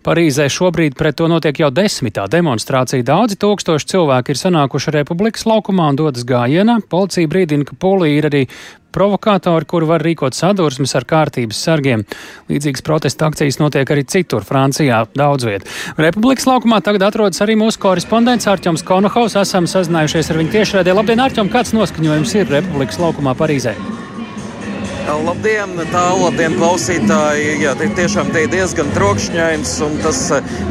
Parīzē 0.06 0.46
šobrīd 0.54 0.94
pret 1.00 1.18
to 1.18 1.26
notiek 1.32 1.64
jau 1.64 1.72
desmitā 1.74 2.28
demonstrācija. 2.30 3.02
Daudzi 3.08 3.40
tūkstoši 3.42 3.90
cilvēki 3.96 4.36
ir 4.36 4.42
sanākuši 4.44 4.94
Republikas 5.00 5.48
laukumā 5.50 5.90
un 5.90 5.98
dodas 6.04 6.28
gājienā. 6.30 6.78
Policija 6.94 7.32
brīdina, 7.32 7.66
ka 7.66 7.80
polija 7.88 8.22
ir 8.22 8.30
arī 8.30 8.44
provokatori, 8.94 9.68
kuri 9.68 9.90
var 9.90 10.06
rīkot 10.06 10.38
sadursmes 10.38 10.96
ar 11.00 11.08
kārtības 11.10 11.64
sargiem. 11.66 12.06
Līdzīgas 12.52 12.86
protesta 12.86 13.30
akcijas 13.32 13.62
notiek 13.62 13.90
arī 13.94 14.06
citur, 14.06 14.46
Francijā, 14.48 15.04
daudz 15.18 15.48
viet. 15.48 15.68
Republikas 16.02 16.48
laukumā 16.50 16.82
tagad 16.86 17.08
atrodas 17.10 17.42
arī 17.44 17.58
mūsu 17.60 17.82
korespondents 17.82 18.50
Arķoms 18.52 18.86
Konohaus. 18.88 19.40
Esam 19.42 19.70
sazinājušies 19.70 20.32
ar 20.32 20.42
viņu 20.42 20.56
tiešraidē. 20.58 20.96
Labdien, 20.98 21.24
Arķom, 21.24 21.52
kāds 21.54 21.76
noskaņojums 21.78 22.38
ir 22.40 22.56
Republikas 22.60 23.02
laukumā 23.02 23.38
Parīzē? 23.38 23.76
Labdien, 25.02 25.74
tālu, 25.90 26.28
labdien, 26.28 26.54
klausītāji! 26.60 27.56
Jā, 27.64 27.72
tie 27.80 27.88
tiešām 27.98 28.30
tie 28.36 28.44
diezgan 28.52 28.90
trokšņains, 28.94 29.72
un 29.86 29.96
tas 30.04 30.20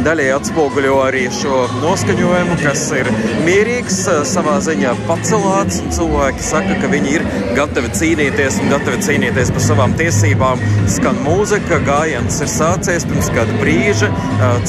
daļai 0.06 0.28
atspoguļo 0.36 1.00
arī 1.02 1.24
šo 1.34 1.64
noskaņojumu, 1.80 2.58
kas 2.62 2.84
ir 2.94 3.10
mierīgs, 3.46 3.98
savā 4.30 4.56
ziņā 4.62 4.94
pacelāts. 5.08 5.80
Cilvēki 5.96 6.46
saka, 6.46 6.78
ka 6.82 6.90
viņi 6.92 7.14
ir 7.18 7.26
gatavi 7.58 7.90
cīnīties 7.98 8.60
un 8.62 8.72
gatavi 8.74 9.02
cīnīties 9.08 9.52
par 9.56 9.66
savām 9.66 9.96
tiesībām. 9.98 10.62
Skan 10.94 11.18
mūzika, 11.26 11.82
gājiens 11.88 12.40
ir 12.44 12.52
sācies 12.54 13.08
pirms 13.10 13.32
kāda 13.34 13.58
brīža. 13.62 14.12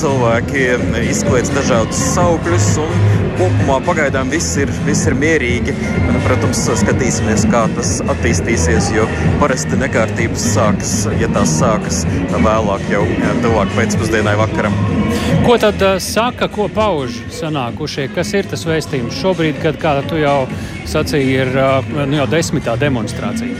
Cilvēki 0.01 0.68
izkliedz 1.06 1.53
dažādus 1.53 2.01
saukļus 2.15 2.72
un 2.82 3.12
kopumā 3.41 3.80
pagaidām 3.86 4.30
viss 4.34 4.58
ir, 4.62 4.70
viss 4.86 5.08
ir 5.10 5.15
mierīgi. 5.18 5.74
Protams, 6.25 6.62
skatīsimies, 6.82 7.48
kā 7.51 7.63
tas 7.75 7.98
attīstīsies, 8.13 8.91
jo 8.96 9.08
parasti 9.51 9.75
nekārtības 9.75 10.43
sākas, 10.53 10.91
ja 11.20 11.27
tās 11.27 11.51
sākas 11.58 11.98
vēlāk, 12.31 12.86
jau 12.88 13.01
tuvāk 13.43 13.74
pēcpusdienai 13.75 14.38
vakaram. 14.39 14.77
Ko 15.43 15.58
tad 15.60 15.84
saka, 16.00 16.48
ko 16.48 16.70
pauž 16.72 17.17
sanākušie? 17.36 18.05
Kas 18.15 18.31
ir 18.31 18.48
tas 18.48 18.63
vēstījums 18.63 19.20
šobrīd, 19.20 19.60
kad, 19.60 19.75
kā 19.81 19.98
tu 20.08 20.22
jau 20.22 20.46
sacīji, 20.88 21.36
ir 21.43 21.51
nu, 22.00 22.22
jau 22.22 22.29
desmitā 22.31 22.77
demonstrācija? 22.79 23.51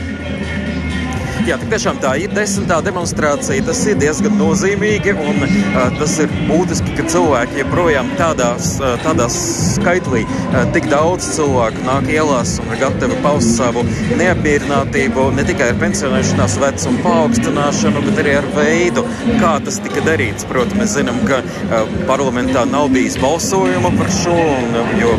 Jā, 1.42 1.56
tiešām 1.58 1.96
tā 1.98 2.12
ir 2.22 2.30
desmitā 2.30 2.76
demonstrācija. 2.86 3.64
Tas 3.66 3.80
ir 3.90 3.96
diezgan 3.98 4.36
nozīmīgi 4.38 5.10
un 5.18 5.40
uh, 5.42 5.88
tas 5.98 6.12
ir 6.22 6.30
būtiski, 6.46 6.92
ka 6.94 7.06
cilvēki 7.10 7.58
joprojām 7.64 8.12
tādās, 8.14 8.76
uh, 8.78 8.92
tādās 9.02 9.34
skaitlī 9.72 10.22
uh, 10.22 10.60
tik 10.74 10.86
daudz 10.92 11.26
cilvēku 11.34 11.82
nāk 11.88 12.06
ielās 12.14 12.52
un 12.62 12.70
ir 12.70 12.78
gatavi 12.84 13.18
paust 13.24 13.56
savu 13.56 13.82
neapmierinātību 14.20 15.24
ne 15.34 15.46
tikai 15.48 15.72
ar 15.72 15.80
pensionēšanās 15.80 16.54
vecumu 16.62 17.02
paaugstināšanu, 17.08 18.04
bet 18.06 18.22
arī 18.22 18.36
ar 18.38 18.46
veidu, 18.54 19.04
kā 19.42 19.56
tas 19.66 19.80
tika 19.82 20.06
darīts. 20.06 20.46
Protams, 20.46 20.78
mēs 20.78 20.94
zinām, 21.00 21.18
ka 21.26 21.42
parlamentā 22.06 22.62
nav 22.70 22.92
bijis 22.94 23.18
balsojuma 23.22 23.90
par 23.98 24.12
šo, 24.14 24.36
un, 24.60 24.78
jo 25.00 25.16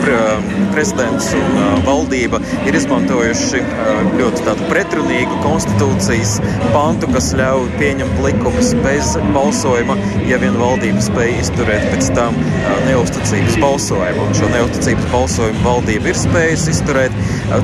pre, 0.00 0.16
prezidents 0.72 1.28
un 1.36 1.60
valdība 1.84 2.40
ir 2.64 2.80
izmantojuši 2.80 3.64
ļoti 4.16 4.58
pretrunīgu 4.72 5.36
konstrukciju 5.42 5.57
konstitūcijas 5.58 6.36
pantu, 6.70 7.08
kas 7.10 7.32
ļauj 7.38 7.64
pieņemt 7.80 8.20
likumus 8.22 8.70
bez 8.84 9.16
balsojuma, 9.34 9.96
ja 10.28 10.38
vien 10.38 10.54
valdība 10.58 11.02
spēj 11.02 11.32
izturēt 11.42 11.88
pēc 11.90 12.10
tam 12.14 12.36
neusticības 12.86 13.56
balsojumu. 13.62 14.28
Un 14.28 14.36
šo 14.38 14.50
neusticības 14.52 15.08
balsojumu 15.10 15.64
valdība 15.64 16.12
ir 16.12 16.20
spējusi 16.20 16.70
izturēt. 16.76 17.16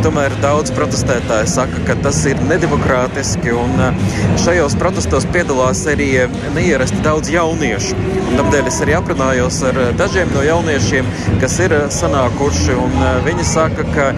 Tomēr 0.03 0.35
daudz 0.43 0.75
protestētāji 0.75 1.53
saka, 1.55 1.85
ka 1.87 1.97
tas 2.03 2.19
ir 2.27 2.41
nedemokrātiski, 2.49 3.55
un 3.55 3.79
šajos 4.43 4.75
protestos 4.81 5.29
piedalās 5.35 5.85
arī 5.91 6.11
neierasti 6.57 6.99
daudz 7.07 7.31
jauniešu. 7.31 7.95
Un 8.25 8.41
tādēļ 8.41 8.73
es 8.73 8.81
arī 8.83 8.99
aprunājos 8.99 9.61
ar 9.71 9.79
dažiem 10.01 10.35
no 10.35 10.43
jauniešiem, 10.43 11.15
kas 11.43 11.61
ir 11.63 11.77
sanākuši, 11.95 12.75
un 12.75 12.99
viņi 13.29 13.47
saka, 13.55 13.87
ka 13.95 14.11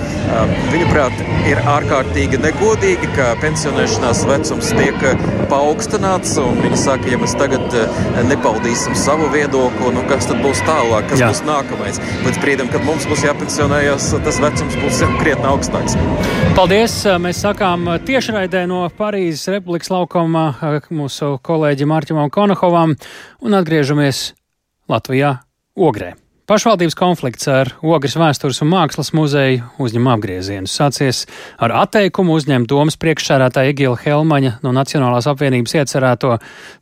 viņuprāt 0.73 1.26
ir 1.46 1.60
ārkārtīgi 1.70 2.38
negodīgi, 2.42 3.08
ka 3.14 3.28
pensionēšanās 3.42 4.22
vecums 4.28 4.70
tiek 4.74 5.04
eh, 5.06 5.22
paaugstināts. 5.50 6.34
Viņi 6.62 6.80
saka, 6.80 7.10
ja 7.12 7.20
mēs 7.22 7.36
tagad 7.38 7.76
eh, 7.78 8.00
nepaudīsim 8.26 8.96
savu 8.98 9.28
viedokli, 9.34 9.92
nu 9.94 10.02
kas 10.10 10.28
tad 10.30 10.42
būs 10.44 10.62
tālāk, 10.66 11.06
kas 11.12 11.22
Jā. 11.22 11.30
būs 11.30 11.44
nākamais. 11.46 12.02
Līdz 12.26 12.42
brīdim, 12.42 12.72
kad 12.72 12.84
mums 12.88 13.06
būs 13.10 13.24
jāpensionējas, 13.28 14.10
tas 14.26 14.42
vecums 14.42 14.78
būs 14.82 15.02
krietni 15.20 15.50
augstāks. 15.52 15.96
Paldies! 16.58 16.98
Mēs 17.22 17.44
sakām 17.46 17.88
tiešraidē 18.06 18.66
no 18.70 18.84
Parīzes 18.98 19.46
Republikas 19.54 19.92
laukuma 19.94 20.48
eh, 20.58 20.78
mūsu 20.90 21.36
kolēģim 21.46 21.94
Mārķimam 21.94 22.32
Konohovam 22.34 22.98
un 23.46 23.58
atgriežamies 23.62 24.30
Latvijā 24.90 25.36
Ogrē. 25.76 26.14
Pašvaldības 26.46 26.94
konflikts 26.94 27.48
ar 27.50 27.72
Ogres 27.82 28.12
vēstures 28.14 28.60
un 28.62 28.68
mākslas 28.70 29.08
muzeju 29.18 29.64
uzņem 29.82 30.04
apgriezienus. 30.12 30.76
Sācies 30.78 31.24
ar 31.58 31.72
atteikumu 31.74 32.36
uzņemt 32.38 32.68
domas 32.70 32.94
priekšsērētāja 33.02 33.72
Egila 33.72 33.98
Helmaņa 33.98 34.52
no 34.62 34.70
Nacionālās 34.76 35.26
apvienības 35.26 35.74
iecerēto 35.80 36.36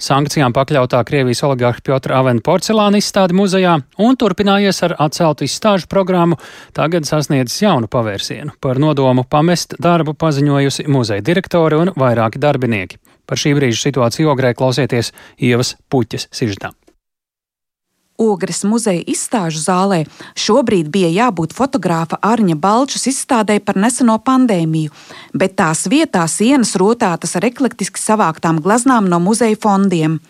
sankcijām 0.04 0.52
pakļautā 0.52 1.00
Krievijas 1.08 1.40
oligārha 1.48 1.80
Piotra 1.80 2.20
Avena 2.20 2.44
porcelāna 2.44 3.00
izstādi 3.00 3.38
muzejā 3.40 3.78
un 4.04 4.20
turpinājies 4.20 4.84
ar 4.84 4.98
atceltu 5.06 5.48
izstāžu 5.48 5.88
programmu, 5.88 6.36
tagad 6.76 7.08
sasniedzis 7.08 7.64
jaunu 7.64 7.88
pavērsienu. 7.88 8.58
Par 8.60 8.76
nodomu 8.76 9.24
pamest 9.24 9.78
darbu 9.80 10.12
paziņojusi 10.12 10.90
muzeja 10.92 11.24
direktori 11.24 11.80
un 11.80 11.96
vairāki 11.96 12.36
darbinieki. 12.36 13.00
Par 13.24 13.40
šī 13.40 13.56
brīža 13.56 13.86
situāciju 13.88 14.36
Ogrē 14.36 14.52
klausieties 14.52 15.14
Ievas 15.40 15.78
Puķes 15.88 16.28
sižetām. 16.36 16.76
Ogres 18.24 18.62
muzeja 18.64 19.02
izstāžu 19.10 19.60
zālē 19.60 20.04
šobrīd 20.38 20.88
bija 20.92 21.10
jābūt 21.12 21.54
fotogrāfa 21.56 22.18
Arņa 22.24 22.56
Balčas 22.60 23.06
izstādē 23.10 23.58
par 23.60 23.76
neseno 23.80 24.16
pandēmiju, 24.24 24.92
bet 25.34 25.56
tās 25.60 25.84
vietā 25.92 26.24
sienas 26.30 26.74
rotātas 26.80 27.36
ar 27.36 27.46
eklektiski 27.50 28.00
savāktām 28.00 28.62
glaznām 28.64 29.10
no 29.12 29.20
muzeja 29.20 29.58
fondiem. 29.60 30.20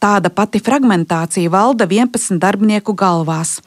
Tāda 0.00 0.32
pati 0.32 0.60
fragmentācija 0.64 1.52
valda 1.52 1.88
11 1.88 2.40
darbinieku 2.40 2.94
galvās. 2.96 3.58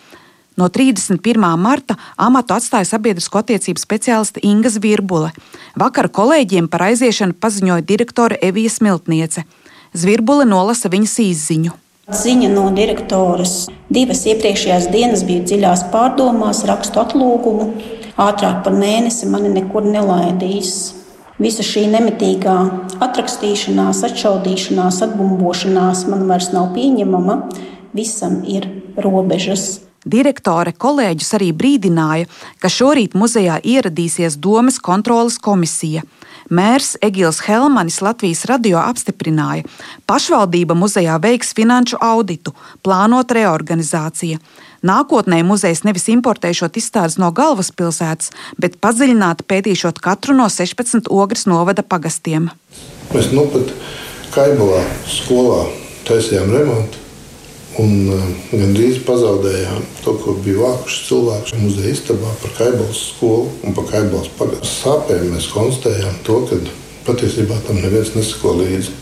No 0.58 0.70
31. 0.70 1.18
marta 1.58 1.98
amatu 2.18 2.54
atstāja 2.54 2.86
sabiedrisko 2.86 3.42
attiecību 3.42 3.82
speciāliste 3.82 4.42
Inga 4.46 4.70
Zvirbule. 4.74 5.32
Vakar 5.78 6.12
kolēģiem 6.14 6.70
par 6.70 6.90
aiziešanu 6.92 7.38
paziņoja 7.42 7.86
direktore 7.90 8.38
Evija 8.42 8.70
Smiltniece. 8.70 9.48
Zvirbule 9.94 10.46
nolasa 10.46 10.90
viņas 10.94 11.18
izziņu. 11.26 11.83
Ziņa 12.12 12.50
no 12.52 12.66
direktoras. 12.76 13.70
Divas 13.88 14.26
iepriekšējās 14.28 14.90
dienas 14.92 15.22
biju 15.24 15.46
dziļās 15.48 15.86
pārdomās, 15.94 16.66
rakstu 16.68 17.00
atlūgumu. 17.00 17.70
Ātrāk 18.20 18.58
par 18.66 18.76
mēnesi 18.76 19.30
mani 19.32 19.54
nekur 19.54 19.88
nelaidīs. 19.88 20.74
Visa 21.40 21.64
šī 21.64 21.86
nemitīgā 21.94 22.58
atrakstīšanās, 23.08 24.04
atšaudīšanās, 24.10 25.00
atbumbošanās 25.08 26.04
man 26.12 26.28
vairs 26.28 26.52
nav 26.52 26.74
pieņemama. 26.76 27.38
Visam 27.96 28.42
ir 28.52 28.68
robežas. 29.00 29.80
Direktore 30.04 30.76
kolēģus 30.76 31.32
arī 31.40 31.54
brīdināja, 31.56 32.28
ka 32.60 32.68
šorīt 32.68 33.16
muzejā 33.16 33.62
ieradīsies 33.64 34.36
domas 34.44 34.76
kontrolas 34.84 35.40
komisija. 35.40 36.04
Mērs 36.54 36.92
Egils 37.02 37.40
Helmanis 37.48 37.96
Latvijas 38.04 38.44
radio 38.46 38.78
apstiprināja, 38.84 39.64
ka 39.66 40.04
pašvaldība 40.12 40.76
muzejā 40.78 41.16
veiks 41.24 41.54
finanšu 41.58 41.98
auditu, 42.04 42.54
plānot 42.86 43.34
reorganizāciju. 43.34 44.38
Nākotnē 44.86 45.40
muzejs 45.48 45.82
nevis 45.88 46.10
importēšot 46.14 46.78
izstādes 46.78 47.18
no 47.18 47.32
galvaspilsētas, 47.34 48.30
bet 48.62 48.78
padziļināti 48.84 49.48
pētīšot 49.50 50.02
katru 50.04 50.36
no 50.38 50.50
16 50.52 51.10
ogres 51.10 51.48
novada 51.50 51.82
pagastiem. 51.82 52.52
Mēs 53.16 53.32
nu 53.34 53.48
pat 53.54 53.74
Kaibalā 54.36 54.84
skolā 55.10 55.64
taisījām 56.06 56.54
remontu 56.54 57.03
Un 57.82 57.94
uh, 58.14 58.26
gandrīz 58.52 59.00
pazaudējām 59.08 59.86
to, 60.04 60.14
ko 60.22 60.36
bija 60.46 60.62
vākuši 60.62 61.00
cilvēki 61.08 61.62
muzeja 61.62 61.94
istabā 61.96 62.34
par 62.44 62.52
Kaibalas 62.60 63.00
skolu 63.16 63.48
un 63.66 63.74
par 63.74 63.88
Kaibalas 63.90 64.30
pagastu 64.38 64.70
sāpēm. 64.70 65.32
Mēs 65.34 65.50
konstatējām 65.54 66.20
to, 66.28 66.38
ka 66.52 66.60
patiesībā 67.08 67.58
tam 67.66 67.82
neviens 67.82 68.14
nesako 68.14 68.60
līdzi. 68.60 68.94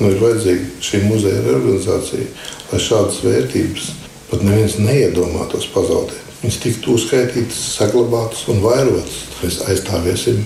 Nu, 0.00 0.10
ir 0.10 0.18
vajadzīga 0.18 0.82
šī 0.82 1.02
muzeja 1.06 1.44
reorganizācija, 1.44 2.26
lai 2.72 2.80
šādas 2.82 3.20
vērtības 3.22 3.90
pat 4.30 4.42
neviens 4.46 4.78
neiedomātos 4.80 5.68
pazaudēt. 5.74 6.26
Viņas 6.40 6.58
tiktu 6.62 6.94
uzskaitītas, 6.96 7.58
saglabātas 7.76 8.46
un 8.50 8.62
vairotas. 8.64 9.18
Mēs 9.42 9.60
aizstāvēsim 9.68 10.40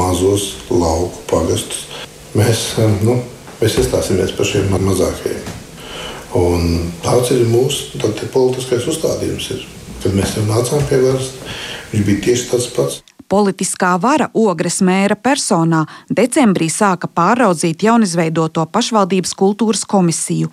mazos 0.00 0.50
lauku 0.72 1.22
pagastus. 1.30 1.86
Mēs, 2.36 2.66
nu, 3.06 3.20
mēs 3.62 3.78
iestāsimies 3.78 4.34
par 4.36 4.50
šiem 4.50 4.74
mazākajiem. 4.74 5.57
Un 6.36 6.90
tāds 7.04 7.30
ir 7.32 7.46
mūsu 7.48 7.96
politiskais 8.32 8.88
uzstādījums. 8.90 9.50
Ir. 9.54 9.66
Kad 10.02 10.14
mēs 10.14 10.36
jau 10.36 10.44
nācām 10.46 10.84
pie 10.90 11.00
varas, 11.02 11.32
viņš 11.92 12.04
bija 12.06 12.24
tieši 12.28 12.50
tāds 12.52 12.68
pats. 12.74 13.00
Politiskā 13.28 13.98
vara 14.00 14.30
Ogres 14.32 14.78
mēra 14.80 15.16
personā 15.20 15.82
decembrī 16.08 16.70
sāka 16.72 17.10
pāraudzīt 17.12 17.82
jaunizveidoto 17.84 18.64
pašvaldības 18.72 19.34
kultūras 19.36 19.84
komisiju. 19.84 20.48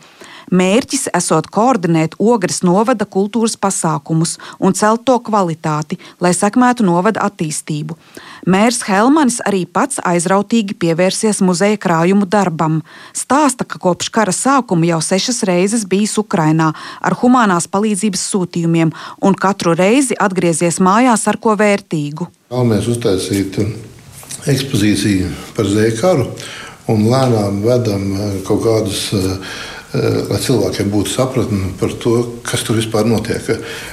Mērķis 0.52 1.08
esot 1.18 1.48
koordinēt 1.54 2.16
Ogres 2.22 2.62
novada 2.66 3.06
kultūras 3.06 3.56
pasākumus 3.58 4.36
un 4.60 4.76
celt 4.78 5.06
to 5.08 5.18
kvalitāti, 5.26 5.98
lai 6.22 6.34
sekmētu 6.38 6.86
novada 6.86 7.24
attīstību. 7.26 7.98
Mērs 8.46 8.84
Helmanis 8.86 9.40
arī 9.48 9.64
pats 9.66 10.02
aizrautīgi 10.06 10.78
pievērsies 10.82 11.42
muzeja 11.46 11.80
krājumu 11.82 12.28
darbam. 12.30 12.82
Stāsta, 13.18 13.66
ka 13.66 13.82
kopš 13.82 14.12
kara 14.14 14.36
sākuma 14.36 14.86
jau 14.92 15.02
sešas 15.02 15.44
reizes 15.50 15.88
bijis 15.90 16.18
Ukrainā 16.22 16.72
ar 17.02 17.18
humanās 17.22 17.68
palīdzības 17.72 18.28
sūtījumiem 18.34 18.94
un 19.26 19.40
katru 19.40 19.74
reizi 19.78 20.18
atgriezies 20.20 20.78
mājās 20.80 21.26
ar 21.28 21.42
ko 21.42 21.58
vērtīgu. 21.58 22.30
Vēlamies 22.54 22.92
uztaisīt 22.94 23.58
ekspozīciju 24.46 25.32
par 25.58 25.66
zēkaru 25.66 26.30
un 26.94 27.08
lēnām 27.10 27.64
vedam 27.66 28.12
kaut 28.46 28.62
kādus 28.62 29.08
Eh, 29.16 29.38
lai 30.30 30.40
cilvēkiem 30.42 30.90
būtu 30.92 31.14
sapratne 31.14 31.72
par 31.80 31.94
to, 32.02 32.18
kas 32.46 32.64
tur 32.66 32.80
vispār 32.80 33.08
notiek. 33.08 33.46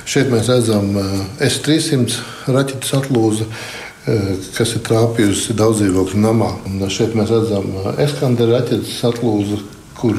Šeit 0.09 0.33
mēs 0.33 0.51
redzam 0.51 0.97
eh, 0.99 1.13
S-300 1.49 2.49
raķetes 2.55 2.95
atlūzi, 2.99 3.47
eh, 3.47 4.33
kas 4.57 4.75
ir 4.77 4.83
trāpījusi 4.89 5.57
daudz 5.59 5.83
dzīvokļu 5.83 6.23
namā. 6.23 6.51
Un 6.71 6.83
šeit 6.91 7.15
mēs 7.19 7.31
redzam 7.35 7.69
Eskandera 8.03 8.61
raķetes 8.61 8.99
atlūzi, 9.11 9.61
kur 10.03 10.19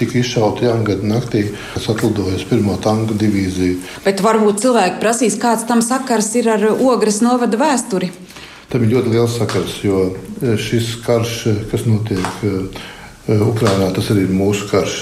tika 0.00 0.16
izšauta 0.22 0.64
Jāngada 0.64 1.04
naktī, 1.04 1.42
kas 1.74 1.90
atlidoja 1.92 2.38
uz 2.38 2.46
pirmo 2.48 2.78
tanku 2.80 3.16
divīziju. 3.18 3.82
Bet 4.06 4.22
varbūt 4.24 4.62
cilvēki 4.62 5.02
prasīs, 5.02 5.36
kāds 5.40 5.66
tam 5.68 5.82
sakars 5.84 6.30
ir 6.40 6.48
ar 6.54 6.64
ogres 6.72 7.20
novada 7.20 7.60
vēsturi. 7.60 8.08
Tam 8.72 8.84
ir 8.84 8.94
ļoti 8.94 9.12
liels 9.12 9.36
sakars, 9.36 9.76
jo 9.84 10.06
šis 10.40 10.94
karš, 11.04 11.36
kas 11.68 11.84
notiek 11.88 12.48
Ukrajinā, 13.28 13.92
tas 13.96 14.08
arī 14.12 14.24
ir 14.24 14.32
mūsu 14.32 14.68
karš. 14.72 14.98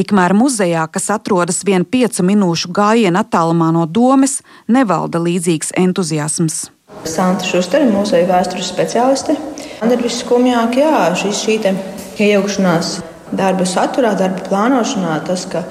Tikmēr 0.00 0.32
muzejā, 0.32 0.86
kas 0.88 1.10
atrodas 1.12 1.58
vien 1.68 1.82
piecu 1.84 2.24
minūšu 2.24 2.70
gājienā 2.72 3.20
attālumā 3.20 3.66
no 3.76 3.82
domes, 3.84 4.38
nevalda 4.64 5.20
līdzīgs 5.20 5.74
entuziasms. 5.76 6.70
Santa 7.04 7.44
Šustere, 7.44 7.84
muzeja 7.92 8.24
vēstures 8.30 8.70
speciāliste. 8.72 9.36
Man 9.82 9.92
ir 9.92 10.00
visskumjāk, 10.00 10.78
jā, 10.80 11.02
šis 11.20 11.42
šī 11.44 11.58
iejaukšanās 12.16 12.94
darba 13.36 13.66
saturā, 13.68 14.14
darba 14.16 14.40
plānošanā, 14.48 15.18
tas, 15.28 15.44
ka 15.52 15.66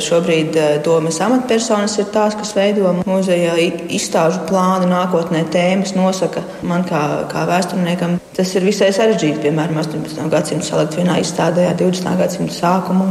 šobrīd 0.00 0.56
eh, 0.56 0.76
domas 0.84 1.18
amatpersonas 1.20 1.98
ir 2.00 2.08
tās, 2.14 2.36
kas 2.38 2.54
veido 2.56 2.94
muzeja 3.04 3.58
izstāžu 3.92 4.40
plānu, 4.48 4.88
nākotnē 4.88 5.44
tēmas 5.52 5.92
nosaka. 5.96 6.40
Man 6.64 6.86
kā, 6.88 7.02
kā 7.28 7.44
vēsturniekam 7.50 8.16
tas 8.34 8.54
ir 8.56 8.64
visai 8.64 8.88
sarežģīti, 8.96 9.42
piemēram, 9.44 9.82
18. 9.84 10.24
gadsimta 10.32 10.70
salikt 10.70 10.96
vienā 10.96 11.20
izstādē 11.20 11.68
ar 11.68 11.78
20. 11.80 12.16
gadsimta 12.22 12.56
sākumu. 12.56 13.10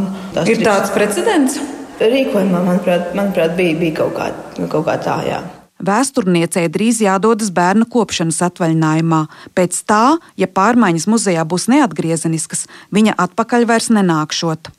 Ir 0.49 0.65
tāds 0.65 0.93
precedents? 0.95 1.61
Rīkojumā, 2.01 2.63
manuprāt, 2.65 3.13
manuprāt 3.15 3.53
bija, 3.55 3.77
bija 3.77 4.01
kaut, 4.01 4.17
kā, 4.17 4.31
kaut 4.65 4.87
kā 4.89 4.97
tā, 5.05 5.21
jā. 5.29 5.43
Vēsturniecei 5.83 6.65
drīz 6.71 7.01
jādodas 7.03 7.49
bērnu 7.53 7.85
kopšanas 7.91 8.41
atvaļinājumā. 8.47 9.25
Pēc 9.53 9.83
tā, 9.85 10.05
ja 10.39 10.47
pārmaiņas 10.47 11.09
muzejā 11.11 11.43
būs 11.45 11.69
neatgriezeniskas, 11.69 12.65
viņa 12.95 13.19
atpakaļ 13.21 13.67
vairs 13.69 13.91
nenākšot. 13.93 14.71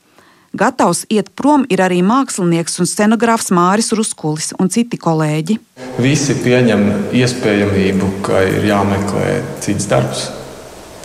Gatavs 0.55 1.03
iet 1.11 1.33
prom 1.35 1.65
ir 1.67 1.81
arī 1.83 1.97
mākslinieks 2.05 2.79
un 2.79 2.87
scenogrāfs 2.87 3.49
Māris 3.51 3.91
Ruskulis 3.97 4.53
un 4.55 4.69
citi 4.71 4.95
kolēģi. 5.01 5.57
Visi 5.99 6.35
pieņem 6.39 6.85
iespējamību, 7.11 8.11
ka 8.23 8.45
ir 8.47 8.63
jāmeklē 8.69 9.33
cits 9.65 9.89
darbs. 9.91 10.29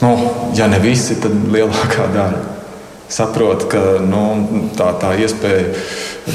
Nu, 0.05 0.13
ja 0.55 0.71
ne 0.71 0.79
visi, 0.81 1.19
tad 1.19 1.35
lielākā 1.51 2.07
daļa. 2.15 2.45
Saprot, 3.11 3.67
ka 3.73 3.99
nu, 4.07 4.23
tā, 4.79 4.93
tā 5.03 5.17
iespēja 5.19 5.75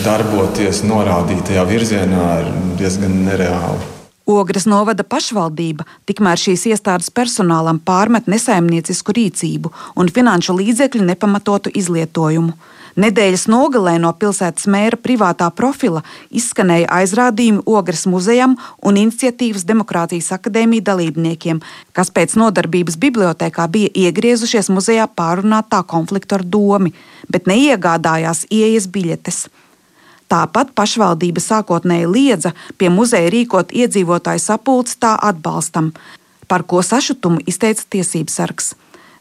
darboties 0.04 0.84
norādītajā 0.84 1.64
virzienā 1.72 2.30
ir 2.44 2.54
diezgan 2.82 3.22
nereāla. 3.30 3.80
Ogres 4.28 4.66
novada 4.68 5.06
pašvaldība 5.08 5.86
tikmēr 6.10 6.42
šīs 6.42 6.68
iestādes 6.74 7.12
personālam 7.16 7.80
pārmet 7.80 8.28
nesaimniecisku 8.28 9.16
rīcību 9.16 9.72
un 10.02 10.12
finanšu 10.12 10.60
līdzekļu 10.60 11.14
nepamatotu 11.14 11.72
izlietojumu. 11.80 12.58
Nedēļas 12.96 13.50
nogalē 13.52 13.98
no 14.00 14.14
pilsētas 14.16 14.70
mēra 14.72 14.96
privātā 15.04 15.50
profila 15.52 16.00
izskanēja 16.32 16.88
aizrādījumi 16.96 17.66
Ogres 17.68 18.06
muzejam 18.08 18.54
un 18.88 19.00
iniciatīvas 19.02 19.66
Demokrātijas 19.68 20.32
akadēmija 20.38 20.86
dalībniekiem, 20.94 21.60
kas 21.92 22.14
pēc 22.16 22.38
nodarbības 22.40 22.96
bibliotekā 23.02 23.68
bija 23.74 23.92
iegriezušies 24.06 24.72
muzejā 24.72 25.10
pārunātā 25.12 25.82
konflikta 25.92 26.40
ar 26.40 26.46
domu, 26.48 26.94
bet 27.28 27.52
neiegādājās 27.52 28.46
ieejas 28.48 28.88
biļetes. 28.88 29.44
Tāpat 30.32 30.72
pašvaldība 30.80 31.44
sākotnēji 31.44 32.08
liedza 32.10 32.54
pie 32.80 32.88
muzeja 32.90 33.28
rīkot 33.30 33.76
iedzīvotāju 33.76 34.42
sapulci 34.42 34.96
tā 35.04 35.18
atbalstam, 35.20 35.92
par 36.48 36.64
ko 36.64 36.80
sašutumu 36.80 37.44
izteica 37.44 37.84
tiesības 37.92 38.40
sargs. 38.40 38.74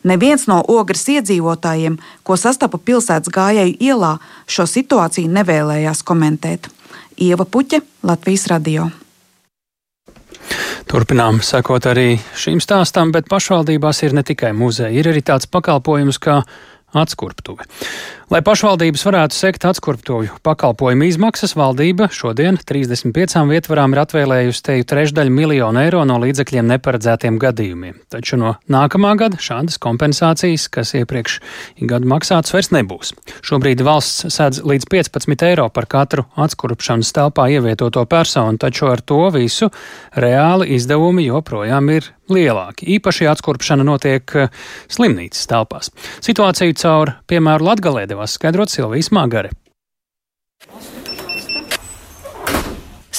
Neviens 0.04 0.44
no 0.50 0.58
ogres 0.68 1.06
iedzīvotājiem, 1.08 1.96
ko 2.22 2.36
sastapu 2.36 2.76
pilsētas 2.76 3.32
gājēju 3.32 3.78
ielā, 3.80 4.18
šo 4.46 4.66
situāciju 4.68 5.32
nevēlējās 5.32 6.04
komentēt. 6.04 6.68
Ieva 7.16 7.46
Puķe, 7.48 7.80
Latvijas 8.04 8.46
radio. 8.52 8.90
Turpinām 10.90 11.40
sekot 11.40 11.88
arī 11.88 12.18
šīm 12.36 12.60
stāstām, 12.60 13.14
bet 13.14 13.30
pašvaldībās 13.32 14.02
ir 14.04 14.12
ne 14.12 14.22
tikai 14.26 14.52
muzeja, 14.52 14.92
ir 14.92 15.08
arī 15.08 15.24
tāds 15.24 15.48
pakalpojums 15.48 16.20
kā 16.20 16.42
atskurptuve. 16.94 17.64
Lai 18.32 18.38
pašvaldības 18.40 19.02
varētu 19.04 19.37
sekt 19.37 19.66
atskurptuvi 19.68 20.30
pakalpojumu 20.46 21.04
izmaksas, 21.10 21.52
valdība 21.60 22.06
šodien 22.08 22.56
35 22.56 23.42
vietvarām 23.50 23.92
ir 23.92 24.00
atvēlējusi 24.00 24.62
teju 24.64 24.87
trešdaļu 24.88 25.34
miljonu 25.34 25.82
eiro 25.82 26.00
no 26.08 26.16
līdzekļiem 26.22 26.70
neparedzētiem 26.72 27.37
gadījumiem. 27.42 27.98
Taču 28.08 28.38
no 28.40 28.54
nākamā 28.72 29.12
gada 29.20 29.37
šādas 29.37 29.76
kompensācijas, 29.76 30.70
kas 30.72 30.94
iepriekš 30.96 31.37
gadu 31.84 32.08
maksātas, 32.14 32.54
vairs 32.56 32.72
nebūs. 32.72 33.12
Šobrīd 33.44 33.84
valsts 33.84 34.32
sēdz 34.32 34.64
līdz 34.72 34.88
15 34.96 35.46
eiro 35.50 35.68
par 35.68 35.84
katru 35.84 36.24
atskurpšanas 36.40 37.12
telpā 37.12 37.50
ievietoto 37.52 38.06
personu, 38.08 38.56
taču 38.56 38.88
ar 38.88 39.04
to 39.04 39.20
visu 39.37 39.68
reāli 40.16 40.72
izdevumi 40.78 41.28
joprojām 41.28 41.92
ir 41.92 42.08
lielāki. 42.32 42.88
Īpaši 42.96 43.28
atskurpšana 43.28 43.84
notiek 43.84 44.37
eh, 44.38 44.52
slimnīcas 44.92 45.44
telpās. 45.50 45.90
Situāciju 46.24 46.76
caur 46.80 47.14
piemēru 47.28 47.68
Latgalē 47.68 48.06
devās 48.14 48.38
skaidrot 48.38 48.70
Silvijas 48.70 49.11
Māgare. 49.14 49.50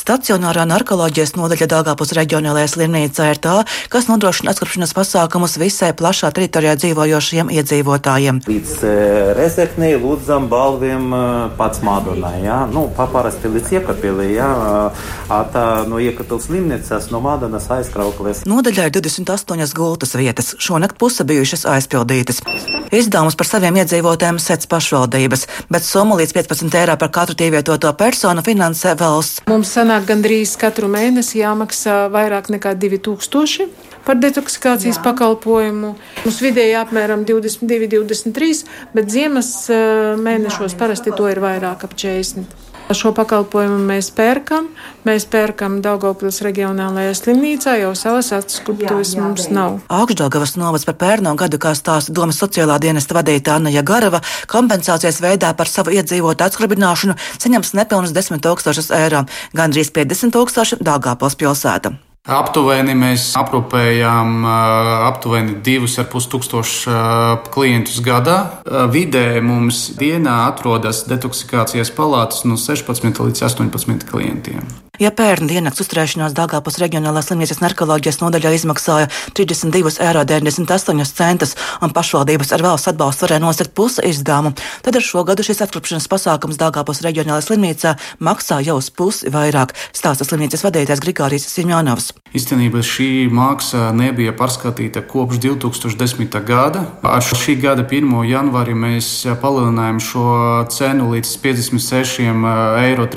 Stacionārā 0.05 0.67
narkoloģijas 0.69 1.31
nodaļa 1.33 1.65
Dāngāpus 1.65 2.11
reģionālajā 2.13 2.67
slimnīcā 2.75 3.25
ir 3.31 3.39
tā, 3.41 3.53
kas 3.89 4.05
nodrošina 4.05 4.51
atskrupšanas 4.53 4.91
pasākumus 4.93 5.55
visai 5.57 5.89
plašā 5.97 6.29
teritorijā 6.29 6.75
dzīvojošiem 6.77 7.49
iedzīvotājiem. 7.49 8.43
Līdz 8.45 8.75
e, 8.85 8.91
Rezeknei, 9.33 9.95
Lūdzam, 9.97 10.45
Balviem, 10.51 11.07
e, 11.09 11.23
pats 11.57 11.81
Madonai, 11.81 12.35
jā, 12.45 12.59
nu, 12.69 12.85
paparasti 12.93 13.49
līdz 13.49 13.73
Iekapilī, 13.79 14.27
jā, 14.35 14.51
tā 15.55 15.65
no 15.89 15.97
Iekapils 15.97 16.51
slimnīcas, 16.51 17.09
no 17.09 17.23
Madonas 17.25 17.65
aizkrauklis. 17.73 18.45
Nodaļā 18.45 18.91
ir 18.91 18.93
28 18.99 19.73
gultas 19.73 20.13
vietas, 20.21 20.53
šonakt 20.61 21.01
puse 21.01 21.25
bijušas 21.25 21.65
aizpildītas. 21.73 22.43
Izdevumus 22.93 23.35
par 23.35 23.49
saviem 23.49 23.81
iedzīvotājiem 23.81 24.37
sec 24.39 24.69
pašvaldības, 24.69 25.47
bet 25.73 25.83
summu 25.83 26.19
līdz 26.21 26.37
15 26.37 26.77
eiro 26.79 26.93
par 27.01 27.09
katru 27.17 27.35
ievietoto 27.41 27.89
personu 27.97 28.45
finansē 28.45 28.93
valsts. 28.99 29.41
Mums 29.49 29.73
sanāk 29.73 29.94
sanāk 29.95 30.09
gandrīz 30.09 30.57
katru 30.59 30.89
mēnesi 30.91 31.39
jāmaksā 31.39 32.09
vairāk 32.11 32.49
nekā 32.51 32.73
2000 32.75 33.69
par 34.03 34.19
detoksikācijas 34.19 34.99
Jā. 34.99 35.03
pakalpojumu. 35.05 35.95
Mums 36.25 36.41
vidēji 36.43 36.75
apmēram 36.75 37.23
22, 37.25 37.87
23, 38.03 38.65
bet 38.93 39.09
ziemas 39.09 39.69
eh, 39.69 40.19
mēnešos 40.19 40.75
parasti 40.75 41.15
to 41.15 41.31
ir 41.31 41.39
vairāk 41.39 41.87
ap 41.87 41.95
40. 41.95 42.64
Šo 42.93 43.09
pakalpojumu 43.17 43.79
mēs 43.87 44.11
pērkam. 44.13 44.67
Mēs 45.07 45.25
pērkam 45.29 45.79
Daugopils 45.81 46.37
reģionālajā 46.45 47.15
slimnīcā, 47.17 47.73
jau 47.81 47.91
savas 47.97 48.29
atskruptuves 48.37 49.15
mums 49.17 49.47
nav. 49.49 49.79
Augšdaugavas 49.89 50.53
novads 50.61 50.85
par 50.85 50.99
pērno 51.01 51.33
gadu, 51.39 51.57
kā 51.61 51.73
stāsta 51.77 52.13
domas 52.13 52.37
sociālā 52.41 52.77
dienesta 52.81 53.17
vadītāja 53.17 53.57
Anna 53.57 53.73
Jagarava, 53.73 54.21
kompensācijas 54.51 55.21
veidā 55.25 55.55
par 55.57 55.71
savu 55.71 55.97
iedzīvotu 55.97 56.45
atskrubināšanu 56.45 57.17
saņems 57.41 57.73
nepilnus 57.81 58.13
10 58.13 58.45
tūkstošus 58.45 58.93
eiro, 59.01 59.25
gandrīz 59.57 59.89
50 59.95 60.37
tūkstoši 60.37 60.83
Daugāpils 60.85 61.41
pilsēta. 61.41 61.97
Aptuveni 62.25 62.95
mēs 62.97 63.27
aprūpējām 63.37 64.47
aptuveni 64.49 65.59
2,5 65.61 66.29
tūkstošu 66.33 66.95
klientus 67.53 67.99
gadā. 68.01 68.39
Vidē 68.89 69.43
mums 69.45 69.91
dienā 69.99 70.39
atrodas 70.47 71.03
detoksikācijas 71.05 71.93
palātas 71.93 72.41
no 72.49 72.57
16 72.57 73.21
līdz 73.29 73.45
18 73.45 74.09
klientiem. 74.09 74.65
Ja 74.99 75.11
pērn 75.11 75.49
diennakts 75.49 75.81
uzturēšanās 75.83 76.35
Dāngāpus 76.37 76.77
reģionālās 76.79 77.27
slimnīcas 77.27 77.59
narkoloģijas 77.59 78.21
nodaļā 78.21 78.53
izmaksāja 78.55 79.09
32,98 79.35 81.01
eiro 81.03 81.49
un 81.83 81.91
pašvaldības 81.95 82.53
ar 82.55 82.63
valsts 82.63 82.91
atbalstu 82.93 83.25
varēja 83.25 83.43
nosakt 83.43 83.73
pusi 83.75 84.05
izdevumu, 84.07 84.53
tad 84.85 84.95
ar 84.95 85.03
šo 85.03 85.25
gadu 85.27 85.43
šis 85.43 85.59
atklāšanas 85.65 86.07
pasākums 86.11 86.59
Dāngāpus 86.61 87.03
reģionālajā 87.03 87.47
slimnīcā 87.49 87.95
maksā 88.23 88.61
jau 88.63 88.77
uz 88.79 88.87
pusi 88.89 89.31
vairāk, 89.33 89.75
stāsta 89.91 90.23
slimnīcas 90.27 90.63
vadītājs 90.63 91.03
Grigārijs 91.03 91.49
Simjonovs. 91.51 92.13
Īstenībā 92.35 92.79
šī 92.83 93.27
maksa 93.31 93.91
nebija 93.95 94.31
pārskatīta 94.35 95.03
kopš 95.07 95.39
2010. 95.43 96.39
gada. 96.47 96.85
Ar 97.03 97.23
šī 97.23 97.55
gada 97.59 97.83
1. 97.83 98.11
janvāri 98.27 98.75
mēs 98.75 99.27
palielinājām 99.43 99.99
šo 100.03 100.25
cenu 100.71 101.11
līdz 101.13 101.35
56,35 101.43 102.83
eiro. 102.83 103.07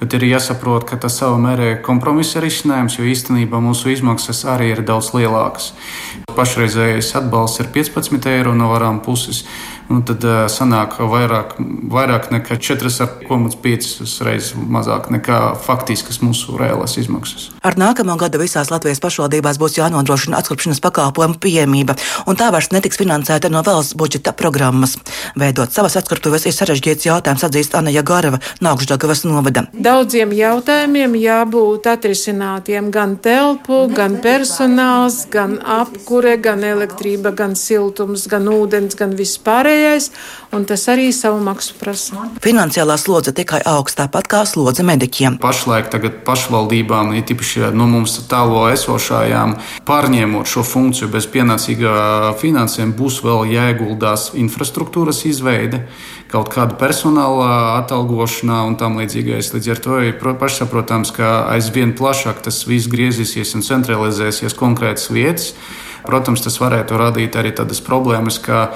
Bet 0.00 0.13
ir 0.16 0.28
jāsaprot, 0.30 0.86
ka 0.88 0.98
tas 1.00 1.18
savā 1.20 1.38
mērā 1.40 1.70
ir 1.72 1.80
kompromisa 1.86 2.42
risinājums, 2.44 2.98
jo 2.98 3.08
īstenībā 3.10 3.60
mūsu 3.62 3.92
izmaksas 3.94 4.44
arī 4.48 4.72
ir 4.74 4.84
daudz 4.86 5.12
lielākas. 5.16 5.72
Pašreizējais 6.34 7.14
atbalsts 7.20 7.62
ir 7.62 7.70
15 7.74 8.30
eiro 8.32 8.54
no 8.58 8.72
varām 8.72 9.00
puses 9.04 9.44
nu, 9.88 10.00
tad 10.06 10.24
uh, 10.24 10.44
sanāk 10.50 10.96
vairāk, 10.98 11.56
vairāk 11.92 12.30
nekā 12.32 12.56
4,5 12.60 14.24
reizes 14.24 14.54
mazāk 14.56 15.10
nekā 15.12 15.40
faktiskas 15.60 16.20
mūsu 16.24 16.56
reālās 16.60 16.96
izmaksas. 17.00 17.50
Ar 17.64 17.76
nākamo 17.80 18.16
gadu 18.20 18.40
visās 18.40 18.72
Latvijas 18.72 19.02
pašvaldībās 19.04 19.60
būs 19.60 19.76
jānodrošina 19.78 20.40
atskripšanas 20.40 20.80
pakalpojumu 20.84 21.38
pieejamība, 21.42 21.96
un 22.28 22.38
tā 22.40 22.50
vairs 22.54 22.70
netiks 22.72 23.00
finansēta 23.00 23.50
no 23.52 23.62
valsts 23.66 23.96
budžeta 23.98 24.32
programmas. 24.36 24.96
Veidot 25.38 25.72
savas 25.74 25.98
atskrituves 26.00 26.48
ir 26.48 26.56
sarežģīts 26.56 27.08
jautājums, 27.10 27.44
atzīst 27.44 27.76
Anna 27.76 27.92
Jagarava 27.94 28.40
no 28.64 28.72
Augšdagavas 28.72 29.24
novada. 29.28 29.66
Daudziem 29.74 30.32
jautājumiem 30.36 31.18
jābūt 31.20 31.90
atrisinātiem 31.92 32.90
gan 32.94 33.18
telpu, 33.20 33.84
gan 33.92 34.16
personāls, 34.24 35.24
gan 35.32 35.58
apkure, 36.24 36.36
gan 36.40 36.64
elektrība, 36.64 37.32
gan 37.36 37.54
siltums, 37.56 38.26
gan 38.28 38.48
ūdens, 38.48 38.96
gan 38.96 39.12
vispārējais 39.12 39.44
pārējais, 39.44 40.10
un 40.54 40.64
tas 40.64 40.86
arī 40.88 41.10
savu 41.12 41.42
maksu 41.44 41.74
prasa. 41.78 42.28
Finansiālā 42.42 42.96
slodze 42.98 43.34
tikai 43.36 43.60
augsts, 43.64 43.98
tāpat 43.98 44.28
kā 44.30 44.44
slodze 44.48 44.84
mediķiem. 44.86 45.38
Pašlaik 45.42 45.92
pašvaldībām, 46.24 47.12
ir 47.14 47.26
tīpaši 47.28 47.70
no 47.76 47.86
mums 47.90 48.16
tālo 48.30 48.64
esošajām, 48.72 49.56
pārņemot 49.84 50.48
šo 50.48 50.64
funkciju 50.64 51.10
bez 51.12 51.28
pienācīga 51.28 52.34
finansējuma, 52.40 52.96
būs 52.96 53.20
vēl 53.24 53.52
jāieguldās 53.52 54.32
infrastruktūras 54.40 55.24
izveide 55.28 55.84
kaut 56.34 56.48
kāda 56.50 56.74
personāla 56.74 57.76
atalgošanā 57.78 58.64
un 58.66 58.74
tam 58.80 58.96
līdzīgais. 58.98 59.52
Līdz 59.54 59.70
ar 59.70 59.82
to 59.84 60.00
ir 60.02 60.16
pašsaprotams, 60.18 61.12
ka 61.14 61.44
aizvien 61.52 61.94
plašāk 61.94 62.42
tas 62.42 62.64
viss 62.66 62.90
griezīsies 62.90 63.54
un 63.54 63.62
centralizēsies 63.62 64.56
konkrētas 64.58 65.12
vietas. 65.14 65.52
Protams, 66.04 66.42
tas 66.44 66.58
varētu 66.60 66.98
radīt 67.00 67.36
arī 67.40 67.54
tādas 67.56 67.80
problēmas, 67.84 68.36
ka 68.44 68.66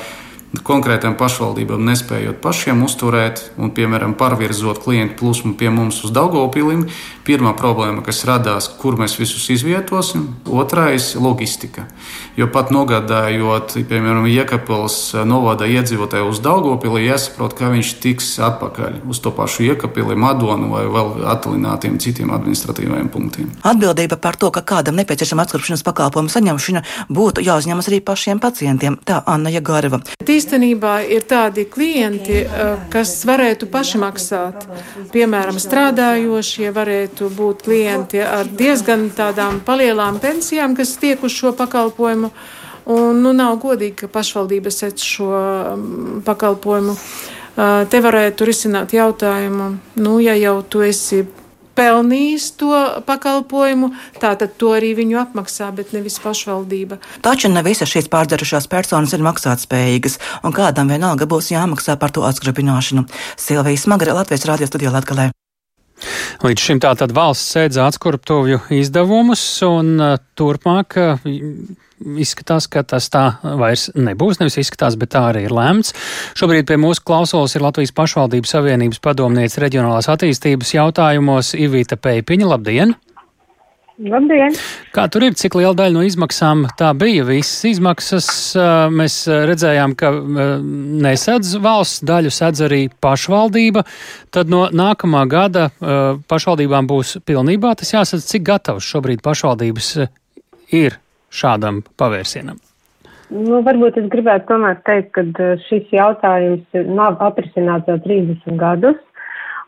konkrētām 0.65 1.17
pašvaldībām 1.21 1.83
nespējot 1.91 2.41
pašiem 2.41 2.81
uzturēt 2.87 3.43
un, 3.61 3.73
piemēram, 3.77 4.15
pārvirzot 4.17 4.81
klientu 4.81 5.19
plūsmu 5.21 5.55
pie 5.61 5.69
mums 5.73 6.01
uz 6.07 6.13
Daugopilim. 6.15 6.87
Pirmā 7.29 7.53
problēma, 7.53 8.01
kas 8.01 8.23
radās, 8.25 8.71
kur 8.81 8.97
mēs 8.97 9.19
visus 9.21 9.45
izvietosim, 9.53 10.25
otrais- 10.49 11.13
loģistika. 11.25 11.85
Jo 12.37 12.47
pat 12.49 12.71
nogādājot, 12.71 13.77
piemēram, 13.85 14.25
Iekapils 14.25 15.13
novada 15.27 15.67
iedzīvotāju 15.67 16.29
uz 16.29 16.41
Daugopili, 16.41 17.05
jāsaprot, 17.05 17.53
kā 17.53 17.69
viņš 17.69 18.01
tiks 18.01 18.39
atpakaļ 18.39 19.09
uz 19.09 19.21
to 19.21 19.31
pašu 19.31 19.69
Iekapili, 19.69 20.17
Madonu 20.17 20.71
vai 20.71 20.85
vēl 20.85 21.25
attālinātiem 21.25 21.99
citiem 21.99 22.31
administratīvajiem 22.31 23.09
punktiem. 23.09 23.51
Atbildība 23.63 24.17
par 24.17 24.37
to, 24.37 24.51
ka 24.51 24.63
kādam 24.63 24.97
nepieciešama 24.97 25.43
atskripšanas 25.45 25.85
pakalpojumu 25.85 26.29
saņemšana 26.29 26.83
būtu 27.11 27.45
jāuzņemas 27.45 27.89
arī 27.89 28.01
pašiem 28.01 28.41
pacientiem, 28.41 28.97
tā 29.05 29.23
Anna 29.27 29.51
Jagareva 29.51 30.01
īstenībā 30.39 30.95
ir 31.11 31.27
tādi 31.29 31.65
klienti, 31.69 32.43
eh, 32.45 32.77
kas 32.93 33.25
varētu 33.29 33.69
paši 33.71 34.01
maksāt. 34.03 34.67
Piemēram, 35.13 35.59
strādājošie 35.59 36.73
varētu 36.73 37.31
būt 37.31 37.65
klienti 37.67 38.23
ar 38.23 38.47
diezgan 38.47 39.11
tādām 39.11 39.61
palielām 39.61 40.21
pensijām, 40.21 40.77
kas 40.77 40.97
tiek 40.97 41.23
uz 41.23 41.33
šo 41.33 41.53
pakalpojumu. 41.53 42.31
Un, 42.89 43.23
nu, 43.23 43.33
nav 43.37 43.59
godīgi, 43.61 43.95
ka 43.95 44.07
pašvaldības 44.09 44.79
sec 44.81 45.03
šo 45.05 45.29
mm, 45.29 46.23
pakalpojumu. 46.25 46.95
Eh, 47.59 47.85
te 47.91 48.01
varētu 48.01 48.47
risināt 48.49 48.95
jautājumu, 48.95 49.73
nu, 49.97 50.19
ja 50.23 50.35
jau 50.39 50.63
tu 50.63 50.81
esi 50.87 51.27
pelnījis 51.79 52.51
to 52.61 52.75
pakalpojumu, 53.09 53.93
tātad 54.23 54.57
to 54.61 54.75
arī 54.77 54.93
viņu 54.99 55.21
apmaksā, 55.23 55.71
bet 55.77 55.95
nevis 55.97 56.19
pašvaldība. 56.23 57.01
Taču 57.25 57.53
ne 57.53 57.65
visas 57.67 57.91
šīs 57.93 58.11
pārdzerušās 58.13 58.69
personas 58.71 59.15
ir 59.15 59.25
maksātspējīgas, 59.27 60.19
un 60.43 60.57
kādam 60.57 60.91
vienalga 60.93 61.31
būs 61.31 61.53
jāmaksā 61.55 61.99
par 62.01 62.15
to 62.15 62.27
atskrabināšanu. 62.29 63.07
Silvija 63.39 63.85
Smagra, 63.87 64.17
Latvijas 64.19 64.49
Rādio 64.51 64.71
studijā 64.71 64.95
Latgalē. 64.95 65.31
Līdz 66.45 66.65
šim 66.65 66.81
tātad 66.83 67.13
valsts 67.17 67.55
sēdz 67.57 67.81
atskurptuvju 67.89 68.61
izdevumus, 68.79 69.43
un 69.67 69.97
uh, 69.99 70.17
turpmāk 70.39 70.99
uh, 71.01 71.29
izskatās, 71.99 72.69
ka 72.71 72.85
tas 72.87 73.09
tā 73.13 73.25
vairs 73.43 73.89
nebūs. 73.97 74.39
Nevis 74.41 74.61
izskatās, 74.63 74.99
bet 75.01 75.13
tā 75.17 75.25
arī 75.33 75.47
ir 75.49 75.55
lēmts. 75.55 75.95
Šobrīd 76.39 76.69
pie 76.69 76.79
mūsu 76.81 77.03
klausulas 77.07 77.57
ir 77.59 77.67
Latvijas 77.67 77.95
pašvaldības 77.97 78.55
savienības 78.55 79.03
padomniece 79.05 79.63
reģionālās 79.65 80.11
attīstības 80.13 80.75
jautājumos 80.77 81.55
Ivīta 81.59 81.99
Pēpiņa. 81.99 82.53
Labdien! 82.55 82.95
Labdien! 83.99 84.55
Kā 84.95 85.09
tur 85.11 85.25
ir, 85.27 85.35
cik 85.35 85.57
liela 85.59 85.75
daļa 85.75 85.91
no 85.97 86.05
izmaksām 86.07 86.61
tā 86.79 86.93
bija? 86.95 87.25
Visas 87.27 87.65
izmaksas 87.67 88.29
mēs 88.95 89.17
redzējām, 89.27 89.97
ka 89.99 90.13
nesedz 91.03 91.57
valsts, 91.65 92.05
daļu 92.07 92.31
sedz 92.31 92.63
arī 92.69 92.85
pašvaldība. 93.03 93.83
Tad 94.31 94.55
no 94.55 94.69
nākamā 94.71 95.25
gada 95.27 95.67
pašvaldībām 96.31 96.87
būs 96.87 97.17
pilnībā 97.27 97.75
tas 97.81 97.91
jāsadz, 97.97 98.29
cik 98.31 98.47
gatavs 98.47 98.87
šobrīd 98.87 99.25
pašvaldības 99.27 99.91
ir 100.79 101.01
šādam 101.35 101.83
pavērsienam. 101.99 102.63
Nu, 103.35 103.59
varbūt 103.67 103.99
es 104.01 104.07
gribētu 104.09 104.47
tomēr 104.53 104.79
teikt, 104.87 105.19
ka 105.37 105.51
šis 105.67 105.91
jautājums 105.93 106.87
nav 106.87 107.19
atrisināts 107.27 107.91
jau 107.91 107.99
30 108.07 108.63
gadus. 108.63 109.03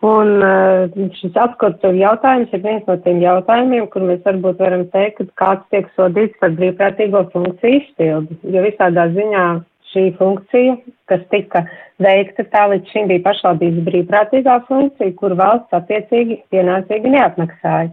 Un 0.01 0.39
uh, 0.41 0.87
šis 1.19 1.35
atskatu 1.37 1.91
jautājums 1.93 2.53
ir 2.57 2.63
viens 2.65 2.87
no 2.89 2.95
tiem 3.05 3.19
jautājumiem, 3.21 3.85
kur 3.93 4.07
mēs 4.09 4.23
varbūt 4.25 4.63
varam 4.63 4.87
teikt, 4.95 5.19
ka 5.21 5.43
kāds 5.43 5.67
tiek 5.75 5.91
sodīts 5.93 6.39
par 6.41 6.55
brīvprātīgo 6.57 7.27
funkciju 7.35 7.83
izpildi. 7.83 8.39
Jo 8.49 8.63
visādā 8.65 9.11
ziņā 9.13 9.45
šī 9.93 10.07
funkcija, 10.17 10.79
kas 11.11 11.27
tika 11.35 11.67
veikta 12.01 12.47
tā 12.49 12.65
līdz 12.73 12.95
šim 12.95 13.11
bija 13.11 13.27
pašvaldības 13.27 13.85
brīvprātīgā 13.91 14.57
funkcija, 14.71 15.17
kur 15.21 15.37
valsts 15.37 15.77
attiecīgi 15.77 16.41
pienācīgi 16.55 17.13
neatmaksāja. 17.19 17.91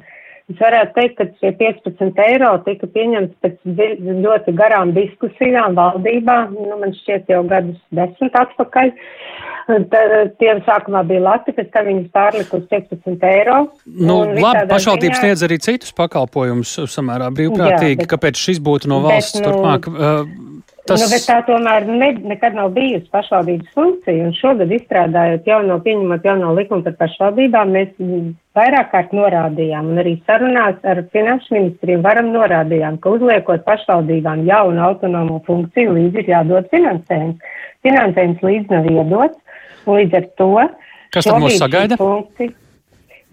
Es 0.48 0.60
varētu 0.62 0.94
teikt, 0.96 1.18
ka 1.20 1.26
šie 1.42 1.50
15 1.60 2.20
eiro 2.24 2.54
tika 2.64 2.88
pieņemts 2.94 3.34
pēc 3.44 3.58
ļoti 4.24 4.54
garām 4.56 4.94
diskusijām 4.96 5.76
valdībā, 5.76 6.38
nu, 6.54 6.78
man 6.80 6.96
šķiet 6.96 7.34
jau 7.34 7.42
gadus 7.50 7.82
desmit 7.92 8.38
atpakaļ. 8.40 8.94
Tie 10.40 10.54
sākumā 10.64 11.04
bija 11.10 11.26
lati, 11.26 11.52
pēc 11.52 11.74
tam 11.74 11.90
viņas 11.92 12.08
pārlika 12.16 12.62
uz 12.62 12.66
15 12.72 13.28
eiro. 13.28 13.58
Nu, 13.92 14.22
labi, 14.40 14.64
pašvaldības 14.72 15.20
sniedz 15.20 15.44
arī 15.44 15.60
citus 15.68 15.92
pakalpojumus 15.98 16.78
samērā 16.96 17.28
brīvprātīgi, 17.36 17.98
jā, 17.98 18.06
bet, 18.06 18.12
kāpēc 18.16 18.40
šis 18.48 18.64
būtu 18.64 18.88
no 18.94 19.04
valsts 19.04 19.42
bet, 19.42 19.44
nu, 19.44 19.52
turpmāk. 19.52 19.92
Uh, 19.92 20.48
Tas... 20.88 21.02
Nu, 21.02 21.08
bet 21.12 21.26
tā 21.28 21.38
tomēr 21.44 21.86
ne, 21.90 22.10
nekad 22.32 22.56
nav 22.56 22.70
bijusi 22.76 23.10
pašvaldības 23.12 23.72
funkcija, 23.76 24.28
un 24.30 24.36
šogad 24.38 24.72
izstrādājot 24.72 25.48
jauno, 25.50 25.80
pieņemot 25.84 26.28
jauno 26.28 26.54
likumu 26.56 26.86
par 26.86 26.96
pašvaldībām, 27.02 27.74
mēs 27.76 27.90
vairāk 28.58 28.92
kārt 28.94 29.16
norādījām, 29.18 29.90
un 29.92 30.02
arī 30.04 30.16
sarunās 30.30 30.80
ar 30.88 31.02
finanšu 31.14 31.58
ministriju 31.58 32.04
varam 32.06 32.32
norādījām, 32.36 33.02
ka 33.04 33.18
uzliekot 33.18 33.66
pašvaldībām 33.68 34.46
jaunu 34.48 34.86
autonomu 34.88 35.42
funkciju, 35.48 35.98
līdzi 35.98 36.24
ir 36.24 36.32
jādod 36.38 36.72
finansējums. 36.72 37.52
Finansējums 37.86 38.48
līdz 38.48 38.72
nav 38.78 38.88
iedots, 38.94 39.60
un 39.86 40.00
līdz 40.00 40.22
ar 40.22 40.32
to. 40.40 40.54
Kas 41.16 41.28
tad 41.28 41.44
mūs 41.44 41.60
sagaida? 41.60 42.00
Funkcija, 42.00 42.56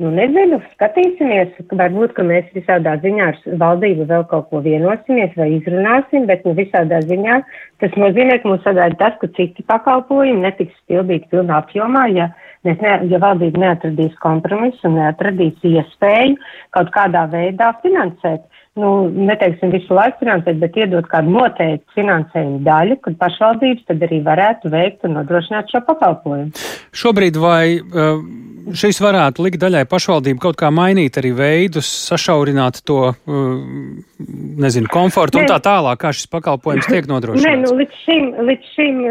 Nu, 0.03 0.09
nezinu, 0.11 0.57
skatīsimies, 0.73 1.53
varbūt, 1.71 2.17
ka 2.17 2.25
mēs 2.27 2.49
visādā 2.57 2.97
ziņā 3.03 3.27
ar 3.31 3.37
valdību 3.61 4.09
vēl 4.09 4.25
kaut 4.27 4.49
ko 4.51 4.59
vienosimies 4.65 5.37
vai 5.39 5.53
izrunāsim, 5.55 6.25
bet 6.27 6.43
nu, 6.43 6.51
visādā 6.59 6.99
ziņā 7.07 7.37
tas 7.83 7.95
nozīmē, 8.03 8.41
ka 8.43 8.51
mums 8.51 8.65
sagaida 8.67 8.99
tas, 8.99 9.15
ka 9.21 9.31
citi 9.37 9.63
pakalpojumi 9.71 10.43
netiks 10.43 10.75
pildīti 10.91 11.31
pilnā 11.31 11.61
apjomā, 11.63 12.09
ja, 12.11 12.27
ne, 12.67 12.75
ja 13.07 13.23
valdība 13.23 13.63
neatradīs 13.63 14.19
kompromisu 14.25 14.91
un 14.91 14.99
neatradīs 14.99 15.63
iespēju 15.71 16.43
kaut 16.75 16.91
kādā 16.97 17.29
veidā 17.31 17.71
finansēt. 17.87 18.43
Nu, 18.75 18.89
neteiksim 19.07 19.71
visu 19.71 19.95
laiku 19.95 20.25
finansēt, 20.25 20.57
bet 20.59 20.75
iedot 20.81 21.07
kādu 21.07 21.31
noteiktu 21.31 21.95
finansējumu 21.95 22.59
daļu, 22.67 22.97
kad 23.05 23.21
pašvaldības 23.21 23.85
tad 23.87 24.03
arī 24.03 24.19
varētu 24.27 24.73
veikt 24.73 25.07
un 25.07 25.15
nodrošināt 25.21 25.71
šo 25.71 25.85
pakalpojumu. 25.87 26.51
Šobrīd 26.91 27.39
vai 27.39 27.77
uh, 27.79 28.19
šis 28.73 28.99
varētu 29.05 29.45
likt 29.45 29.61
daļai 29.63 29.85
pašvaldību 29.91 30.43
kaut 30.43 30.59
kā 30.61 30.71
mainīt 30.75 31.19
arī 31.21 31.31
veidus, 31.37 31.89
sašaurināt 32.09 32.81
to, 32.89 33.13
nezinu, 34.65 34.91
komfortu 34.93 35.39
Nē. 35.39 35.45
un 35.45 35.53
tā 35.53 35.59
tālāk, 35.65 36.01
kā 36.01 36.15
šis 36.17 36.31
pakalpojums 36.33 36.89
tiek 36.91 37.09
nodrošināts? 37.11 37.47
Nē, 37.47 37.57
nu, 37.63 37.75
līdz 37.81 38.01
šim, 38.05 38.31
līdz 38.49 38.73
šim 38.77 39.03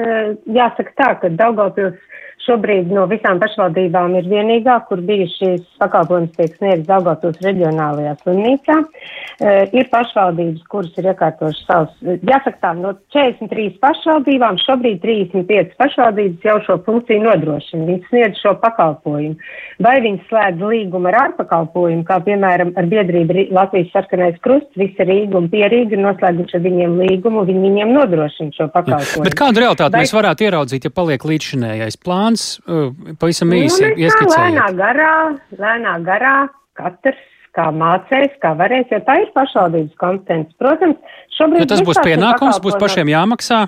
jāsaka 0.57 0.97
tā, 0.99 1.11
ka 1.21 1.31
Daugavpils 1.39 1.99
Šobrīd 2.43 2.89
no 2.91 3.05
visām 3.07 3.39
pašvaldībām 3.39 4.17
ir 4.19 4.25
vienīgā, 4.27 4.75
kur 4.89 4.99
bija 5.07 5.29
šīs 5.31 5.61
pakalpojums 5.79 6.33
tiek 6.35 6.51
sniegts 6.57 6.89
Daugavpils 6.89 7.39
reģionālajā 7.45 8.17
slimnīcā. 8.19 8.75
Uh, 8.83 9.61
ir 9.71 9.87
pašvaldības, 9.91 10.65
kuras 10.71 10.99
ir 10.99 11.07
iekārtojušas 11.13 11.63
savus, 11.69 11.93
jāsaka 12.03 12.59
tā, 12.61 12.73
no 12.77 12.91
43 13.15 13.79
pašvaldībām 13.83 14.59
šobrīd 14.61 14.99
35 15.05 15.77
pašvaldības 15.79 16.47
jau 16.49 16.57
šo 16.67 16.77
funkciju 16.85 17.23
nodrošina. 17.23 17.87
Viņi 17.87 18.03
sniedz 18.09 18.43
šo 18.43 18.53
pakalpojumu. 18.61 19.39
Vai 19.83 19.95
viņi 20.03 20.21
slēdz 20.27 20.67
līgumu 20.67 21.09
ar 21.13 21.19
ārpakalpojumu, 21.23 22.03
kā 22.07 22.19
piemēram 22.27 22.75
ar 22.79 22.91
biedrību 22.91 23.47
Latvijas 23.55 23.89
sarkanais 23.95 24.37
krusts, 24.43 24.75
visa 24.79 25.07
Rīga 25.07 25.39
un 25.39 25.49
Pierīga 25.51 25.95
ir 25.95 26.03
noslēguši 26.03 26.59
ar 26.59 26.65
viņiem 26.67 26.99
līgumu, 27.05 27.47
viņi 27.47 27.65
viņiem 27.69 27.95
nodrošina 27.95 28.55
šo 28.59 28.69
pakalpojumu. 28.75 29.25
Bet 29.29 29.39
kādu 29.39 29.63
realitāti 29.63 29.95
Vai... 29.95 30.03
mēs 30.03 30.15
varētu 30.15 30.47
ieraudzīt, 30.47 30.87
ja 30.87 30.93
paliek 30.93 31.27
līdzšinējais 31.31 31.99
plāns? 32.03 32.32
Plāns, 32.33 33.17
pavisam 33.19 33.51
nu, 33.51 33.61
īsi 33.61 33.85
nu, 33.85 33.93
ieskicējot? 33.97 34.39
Lēnā 34.39 34.67
garā, 34.77 35.13
lēnā 35.59 35.93
garā, 36.05 36.35
katrs 36.77 37.21
kā 37.53 37.67
mācējs, 37.69 38.39
kā 38.41 38.55
varēs, 38.57 38.87
jo 38.89 38.99
tā 39.05 39.19
ir 39.21 39.29
pašvaldības 39.35 39.93
kompetence. 40.01 40.55
Protams, 40.57 40.97
šobrīd. 41.37 41.61
Jo 41.61 41.67
tas 41.69 41.83
būs 41.85 41.99
pienākums, 42.01 42.57
būs 42.63 42.79
pašiem 42.81 43.11
jāmaksā. 43.13 43.59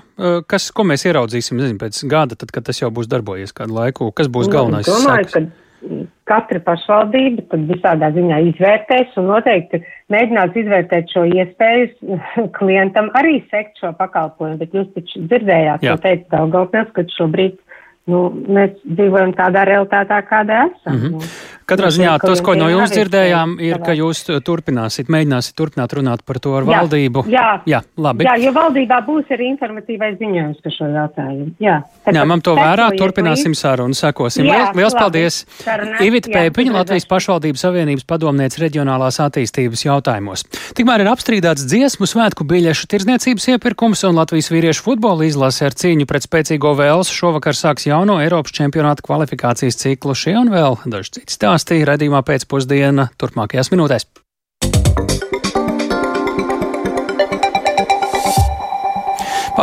Kas, 0.50 0.72
ko 0.74 0.82
mēs 0.90 1.06
ieraudzīsim, 1.06 1.60
nezinu, 1.60 1.78
pēc 1.78 2.02
gada, 2.10 2.34
tad, 2.34 2.50
kad 2.50 2.66
tas 2.66 2.82
jau 2.82 2.90
būs 2.90 3.06
darbojies 3.06 3.54
kādu 3.54 3.78
laiku? 3.78 4.10
Kas 4.10 4.26
būs 4.26 4.50
nu, 4.50 4.56
galvenais? 4.56 4.90
Nu, 4.90 4.98
domāju, 5.04 5.30
ka 5.30 5.44
katra 6.26 6.58
pašvaldība 6.66 7.44
tad 7.52 7.68
visādā 7.68 8.10
ziņā 8.16 8.40
izvērtēs 8.50 9.14
un 9.20 9.28
noteikti 9.30 9.78
mēģinās 10.10 10.58
izvērtēt 10.62 11.12
šo 11.14 11.22
iespēju 11.30 12.18
klientam 12.58 13.12
arī 13.18 13.38
sekt 13.52 13.78
šo 13.82 13.92
pakalpojumu, 14.00 14.58
bet 14.64 14.74
jūs 14.74 14.90
taču 14.96 15.22
dzirdējāt, 15.28 15.86
ko 15.86 15.96
teica 16.02 16.32
Daugavpils, 16.34 16.90
ka 16.96 17.06
šobrīd 17.14 17.60
nu, 18.10 18.22
mēs 18.48 18.76
dzīvojam 18.84 19.34
tādā 19.38 19.64
realitātē, 19.68 20.20
kādā 20.30 20.66
esam. 20.70 20.94
Mm 20.94 21.02
-hmm. 21.02 21.36
Katrā 21.66 21.88
ziņā 21.90 22.12
tas, 22.22 22.38
ko 22.46 22.52
no 22.54 22.68
jums 22.70 22.92
dzirdējām, 22.94 23.56
ir, 23.58 23.80
ka 23.82 23.90
jūs 23.98 24.20
turpināsiet, 24.46 25.08
mēģināsiet 25.10 25.56
turpināt 25.58 25.96
runāt 25.98 26.20
par 26.22 26.38
to 26.38 26.52
ar 26.54 26.62
jā, 26.62 26.76
valdību. 26.78 27.24
Jā, 27.26 27.46
jā, 27.66 27.80
labi. 27.98 28.22
Jā, 28.22 28.36
jo 28.38 28.52
valdībā 28.54 29.00
būs 29.02 29.32
arī 29.34 29.48
informatīvais 29.50 30.14
ziņojums 30.20 30.60
par 30.62 30.74
šo 30.76 30.90
jautājumu. 30.94 31.48
Jā, 31.58 31.80
ņemam 32.14 32.44
to 32.46 32.54
vērā, 32.54 32.86
turpināsim 32.94 33.56
sarunu, 33.58 33.98
sekosim. 33.98 34.46
Jā, 34.46 34.68
Liels 34.78 34.94
labi. 34.94 35.00
paldies! 35.00 35.40
Ivita 36.06 36.30
Pēpiņa, 36.36 36.76
Latvijas 36.76 37.08
pašvaldības 37.10 37.66
savienības 37.66 38.06
padomniece 38.06 38.62
reģionālās 38.62 39.18
attīstības 39.26 39.82
jautājumos. 39.88 40.46
Tikmēr 40.78 41.02
ir 41.02 41.10
apstrīdāts 41.16 41.66
dziesmu 41.66 42.06
svētku 42.06 42.46
biļešu 42.46 42.86
tirzniecības 42.94 43.48
iepirkums 43.56 44.06
un 44.06 44.14
Latvijas 44.20 44.52
vīriešu 44.54 44.86
futbola 44.86 45.26
izlase 45.26 45.66
ar 45.66 45.74
cīņu 45.74 46.06
pret 46.06 46.30
spēcīgo 46.30 46.76
vēlsu 46.78 47.18
šovakar 47.24 47.58
sāks 47.58 47.90
jauno 47.90 48.20
Eiropas 48.22 48.54
čempionāta 48.54 49.02
kvalifikācijas 49.02 49.82
ciklu. 49.82 50.14
Šie 50.14 50.38
un 50.38 50.54
vēl 50.54 50.78
daži 50.86 51.18
citi 51.18 51.34
stāsti 51.34 51.55
stāstīja 51.56 51.88
redzījumā 51.88 52.20
pēcpusdienā 52.26 53.08
turpmākajās 53.16 53.72
minūtēs. 53.72 54.06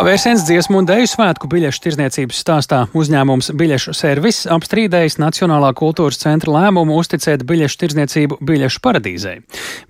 Pavērsiens 0.03 0.41
dziesmu 0.43 0.81
un 0.81 0.87
dēļu 0.89 1.07
svētku 1.07 1.47
biļešu 1.47 1.79
tirzniecības 1.85 2.39
stāstā 2.43 2.81
uzņēmums 2.91 3.53
Biļešu 3.55 3.93
servis 3.95 4.41
apstrīdējis 4.51 5.15
Nacionālā 5.23 5.69
kultūras 5.79 6.19
centra 6.19 6.51
lēmumu 6.51 6.97
uzticēt 6.99 7.45
biļešu 7.47 7.79
tirzniecību 7.79 8.37
biļešu 8.43 8.81
paradīzei. 8.83 9.37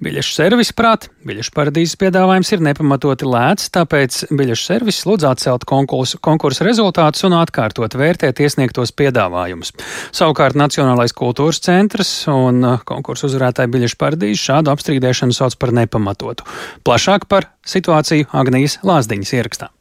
Biļešu 0.06 0.36
servis 0.38 0.70
prāt, 0.78 1.10
biļešu 1.26 1.56
paradīzes 1.58 1.98
piedāvājums 1.98 2.54
ir 2.54 2.62
nepamatoti 2.70 3.26
lēts, 3.26 3.74
tāpēc 3.74 4.22
biļešu 4.30 4.70
servis 4.70 5.02
lūdz 5.10 5.32
atcelt 5.32 5.66
konkursu, 5.66 6.22
konkursu 6.22 6.70
rezultātus 6.70 7.26
un 7.26 7.40
atkārtot 7.42 7.98
vērtēt 7.98 8.46
iesniegtos 8.46 8.94
piedāvājumus. 8.94 9.74
Savukārt 10.14 10.54
Nacionālais 10.62 11.18
kultūras 11.18 11.66
centrs 11.66 12.20
un 12.30 12.76
konkursu 12.86 13.32
uzvarētāja 13.34 13.74
biļešu 13.74 14.04
paradīze 14.06 14.46
šādu 14.46 14.78
apstrīdēšanu 14.78 15.42
sauc 15.42 15.58
par 15.58 15.74
nepamatotu. 15.74 16.46
Plašāk 16.86 17.26
par 17.26 17.56
situāciju 17.66 18.30
Agnijas 18.30 18.84
Lāsdiņas 18.86 19.40
ierakstā. 19.42 19.74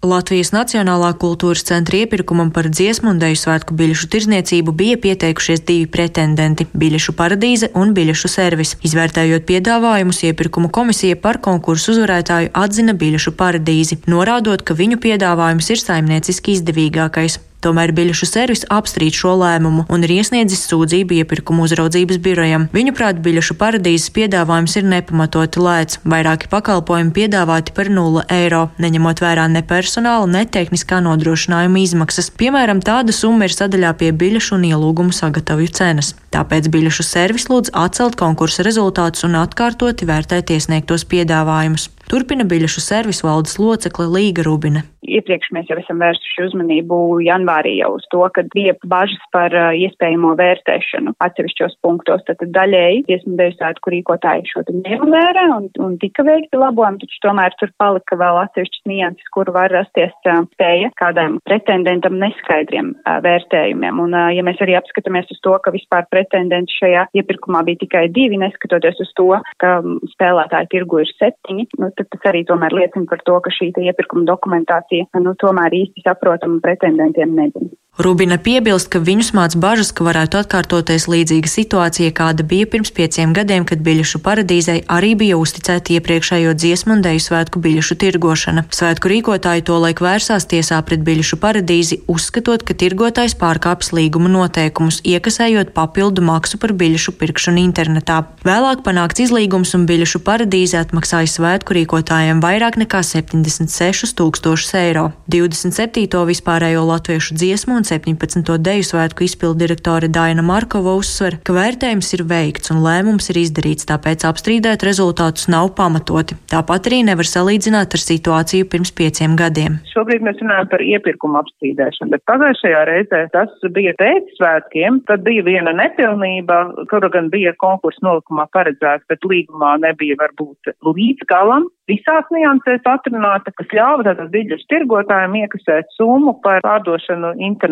Latvijas 0.00 0.48
Nacionālā 0.54 1.10
kultūras 1.20 1.60
centra 1.68 1.98
iepirkumam 1.98 2.48
par 2.56 2.70
dziesmu 2.72 3.10
un 3.12 3.18
deju 3.20 3.36
svētku 3.36 3.74
biļešu 3.76 4.06
tirzniecību 4.14 4.72
bija 4.72 4.96
pieteikušies 4.96 5.60
divi 5.68 5.84
pretendenti- 5.92 6.64
biļešu 6.82 7.12
paradīze 7.18 7.68
un 7.76 7.92
biļešu 7.92 8.30
servis. 8.32 8.76
Izvērtējot 8.80 9.44
piedāvājumus, 9.44 10.22
iepirkumu 10.24 10.72
komisija 10.72 11.20
par 11.20 11.36
konkursu 11.44 11.92
uzvarētāju 11.92 12.48
atzina 12.54 12.96
biļešu 12.96 13.36
paradīzi, 13.36 14.00
norādot, 14.06 14.64
ka 14.64 14.72
viņu 14.72 14.96
piedāvājums 15.04 15.70
ir 15.70 15.76
saimnieciski 15.76 16.56
izdevīgākais. 16.56 17.49
Tomēr 17.60 17.92
biļešu 17.92 18.26
servis 18.28 18.62
apstrīd 18.72 19.12
šo 19.16 19.34
lēmumu 19.42 19.84
un 19.92 20.04
ir 20.06 20.14
iesniedzis 20.14 20.62
sūdzību 20.70 21.18
iepirkumu 21.20 21.66
uzraudzības 21.66 22.20
birojam. 22.24 22.68
Viņuprāt, 22.72 23.20
biļešu 23.20 23.56
paradīzes 23.60 24.08
piedāvājums 24.16 24.78
ir 24.80 24.88
nepamatoti 24.88 25.60
lēts. 25.60 26.00
Vairāki 26.08 26.48
pakalpojumi 26.52 27.12
piedāvāti 27.18 27.74
par 27.76 27.92
0 27.92 28.24
eiro, 28.32 28.62
neņemot 28.80 29.20
vērā 29.20 29.44
ne 29.52 29.60
personāla, 29.60 30.24
ne 30.30 30.46
tehniskā 30.48 31.02
nodrošinājuma 31.04 31.84
izmaksas. 31.84 32.32
Piemēram, 32.40 32.80
tāda 32.80 33.12
summa 33.12 33.44
ir 33.44 33.56
sadaļā 33.56 33.92
pie 34.00 34.10
biļešu 34.16 34.56
un 34.56 34.66
ielūgumu 34.72 35.12
sagatavju 35.12 35.76
cenas. 35.76 36.14
Tāpēc 36.32 36.70
biļešu 36.72 37.04
servis 37.04 37.50
lūdz 37.52 37.74
atcelt 37.76 38.16
konkursa 38.16 38.64
rezultātus 38.64 39.26
un 39.28 39.36
atkārtoti 39.42 40.08
vērtēt 40.08 40.54
iesniegtos 40.56 41.04
piedāvājumus. 41.12 41.90
Turpina 42.10 42.42
biļešu 42.48 42.82
servisu 42.82 43.28
valdes 43.28 43.58
locekle 43.60 44.08
Līga 44.10 44.42
Rubina. 44.46 44.82
Iepriekš 45.18 45.50
mēs 45.56 45.70
jau 45.70 45.78
esam 45.80 46.00
vērsuši 46.02 46.46
uzmanību 46.48 46.98
janvārī 47.26 47.76
jau 47.80 47.92
uz 47.96 48.06
to, 48.12 48.22
ka 48.34 48.44
bija 48.54 48.76
bažas 48.90 49.20
par 49.34 49.54
uh, 49.56 49.70
iespējamo 49.76 50.32
vērtēšanu 50.38 51.14
atsevišķos 51.26 51.76
punktos. 51.84 52.22
Tad 52.28 52.44
daļēji 52.54 53.04
dziesmu 53.08 53.36
deju 53.40 53.56
svētku 53.56 53.94
rīkotāji 53.94 54.46
šo 54.50 54.64
te 54.68 54.76
vērā 55.00 55.46
un, 55.56 55.68
un 55.82 55.96
tika 56.02 56.24
veikti 56.26 56.60
labojumi, 56.60 57.00
taču 57.02 57.22
tomēr 57.26 57.56
tur 57.60 57.72
palika 57.80 58.18
vēl 58.20 58.40
atsevišķas 58.44 58.86
nianses, 58.90 59.32
kur 59.34 59.50
var 59.54 59.72
rasties 59.74 60.14
uh, 60.30 60.44
spēja 60.54 60.92
kādam 61.00 61.38
pretendentam 61.48 62.18
neskaidriem 62.22 62.94
uh, 62.94 63.18
vērtējumiem. 63.24 64.02
Un, 64.04 64.16
ja 64.34 64.44
mēs 64.46 64.60
arī 64.62 64.76
apskatāmies 64.78 65.30
uz 65.34 65.40
to, 65.44 65.56
ka 65.64 65.72
vispār 65.74 66.06
pretendenti 66.12 66.76
šajā 66.78 67.06
iepirkumā 67.20 67.64
bija 67.66 67.82
tikai 67.84 68.06
divi, 68.14 68.38
neskatoties 68.40 69.00
uz 69.02 69.12
to, 69.18 69.28
ka 69.62 69.78
spēlētāji 70.14 70.70
tirgu 70.74 71.02
ir 71.02 71.12
septiņi, 71.16 71.66
nu, 71.80 71.90
tad 71.96 72.08
tas 72.12 72.30
arī 72.30 72.44
tomēr 72.48 72.74
liecina 72.76 73.08
par 73.10 73.22
to, 73.26 73.38
ka 73.44 73.52
šī 73.54 73.70
iepirkuma 73.80 74.26
dokumentācija 74.28 74.99
nu, 75.24 75.34
tomēr 75.40 75.76
īsti 75.82 76.04
saprotama 76.06 76.60
pretendentiem 76.64 77.34
nebija. 77.36 77.70
Rubina 77.98 78.38
piebilst, 78.38 78.86
ka 78.86 79.00
viņus 79.02 79.32
māc 79.34 79.54
bažas, 79.58 79.90
ka 79.90 80.04
varētu 80.06 80.38
atkārtoties 80.38 81.08
līdzīga 81.10 81.50
situācija, 81.50 82.12
kāda 82.14 82.44
bija 82.46 82.68
pirms 82.70 82.92
pieciem 82.94 83.32
gadiem, 83.34 83.64
kad 83.66 83.82
biļešu 83.82 84.20
paradīzei 84.22 84.84
arī 84.86 85.16
bija 85.18 85.36
uzticēta 85.36 85.96
iepriekšējo 85.98 86.54
dziesmu 86.54 86.94
un 86.94 87.02
deju 87.02 87.20
svētku 87.24 87.60
biļešu 87.60 87.96
tirgošana. 88.00 88.62
Svētku 88.70 89.10
rīkotāji 89.10 89.66
to 89.66 89.80
laik 89.82 90.00
vērsās 90.06 90.46
tiesā 90.48 90.78
pret 90.86 91.02
biļešu 91.02 91.40
paradīzi, 91.42 91.98
uzskatot, 92.06 92.62
ka 92.62 92.76
tirgotājs 92.78 93.34
pārkāpis 93.42 93.90
līguma 93.98 94.30
noteikumus, 94.30 95.02
iekasējot 95.02 95.74
papildu 95.74 96.22
maksu 96.22 96.62
par 96.62 96.72
biļešu 96.78 97.16
pirkšanu 97.18 97.60
internetā. 97.66 98.22
Vēlāk 98.46 98.86
panākts 98.86 99.26
izlīgums 99.26 99.74
un 99.74 99.88
biļešu 99.90 100.22
paradīze 100.24 100.78
atmaksāja 100.78 101.34
svētku 101.34 101.76
rīkotājiem 101.80 102.38
vairāk 102.38 102.78
nekā 102.86 103.02
76 103.02 104.14
tūkstošus 104.14 104.72
eiro. 104.78 105.10
27. 105.26 106.06
vispārējo 106.30 106.86
latviešu 106.94 107.36
dziesmu 107.36 107.79
un 107.80 107.86
17. 107.88 108.58
deju 108.60 108.84
svētku 108.84 109.24
izpildu 109.24 109.62
direktore 109.62 110.08
Daina 110.12 110.42
Markova 110.44 110.92
uzsver, 110.98 111.38
ka 111.44 111.54
vērtējums 111.56 112.10
ir 112.16 112.22
veikts 112.28 112.72
un 112.74 112.82
lēmums 112.84 113.30
ir 113.32 113.38
izdarīts, 113.40 113.88
tāpēc 113.88 114.26
apstrīdēt 114.28 114.84
rezultātus 114.84 115.48
nav 115.48 115.70
pamatoti. 115.78 116.36
Tāpat 116.52 116.90
arī 116.90 117.00
nevar 117.08 117.28
salīdzināt 117.28 117.96
ar 117.96 118.02
situāciju 118.04 118.68
pirms 118.68 118.92
pieciem 119.00 119.38
gadiem. 119.40 119.78
Šobrīd 119.94 120.26
mēs 120.26 120.42
runājam 120.42 120.68
par 120.74 120.84
iepirkumu 120.84 121.40
apstrīdēšanu, 121.40 122.12
bet 122.12 122.26
pagājušajā 122.28 122.84
reizē 122.90 123.22
tas 123.32 123.68
bija 123.72 123.96
pēc 123.96 124.28
svētkiem, 124.36 125.00
tad 125.08 125.24
bija 125.24 125.46
viena 125.48 125.72
nepilnība, 125.80 126.60
kura 126.92 127.08
gan 127.16 127.32
bija 127.32 127.56
konkursu 127.64 128.04
nolikumā 128.04 128.50
paredzēta, 128.52 129.06
bet 129.08 129.24
līgumā 129.24 129.78
nebija 129.86 130.20
varbūt 130.20 130.74
līdz 130.84 131.28
galam 131.32 131.70
visās 131.90 132.28
niansēs 132.34 132.86
atrunāta, 132.88 133.52
kas 133.56 133.72
ļāva 133.74 134.06
tātad 134.06 134.30
biļešu 134.34 134.68
tirgotājiem 134.70 135.38
iekasēt 135.42 135.90
summu 135.96 136.36
par 136.44 136.62
pārdošanu 136.66 137.34
internetā. 137.38 137.69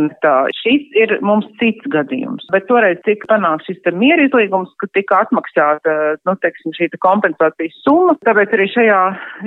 Šis 0.60 0.86
ir 0.98 1.16
mums 1.24 1.48
cits 1.60 1.84
gadījums, 1.92 2.46
bet 2.54 2.68
toreiz 2.70 3.00
tika 3.06 3.28
panākts 3.32 3.68
šis 3.68 3.92
miera 3.98 4.26
izlīgums, 4.28 4.72
ka 4.80 4.90
tika 4.96 5.22
atmaksāta, 5.26 5.96
nu, 6.28 6.36
teiksim, 6.42 6.74
šī 6.76 6.90
kompensācijas 7.02 7.76
summa. 7.84 8.16
Tāpēc 8.26 8.54
arī 8.56 8.68
šajā 8.74 9.02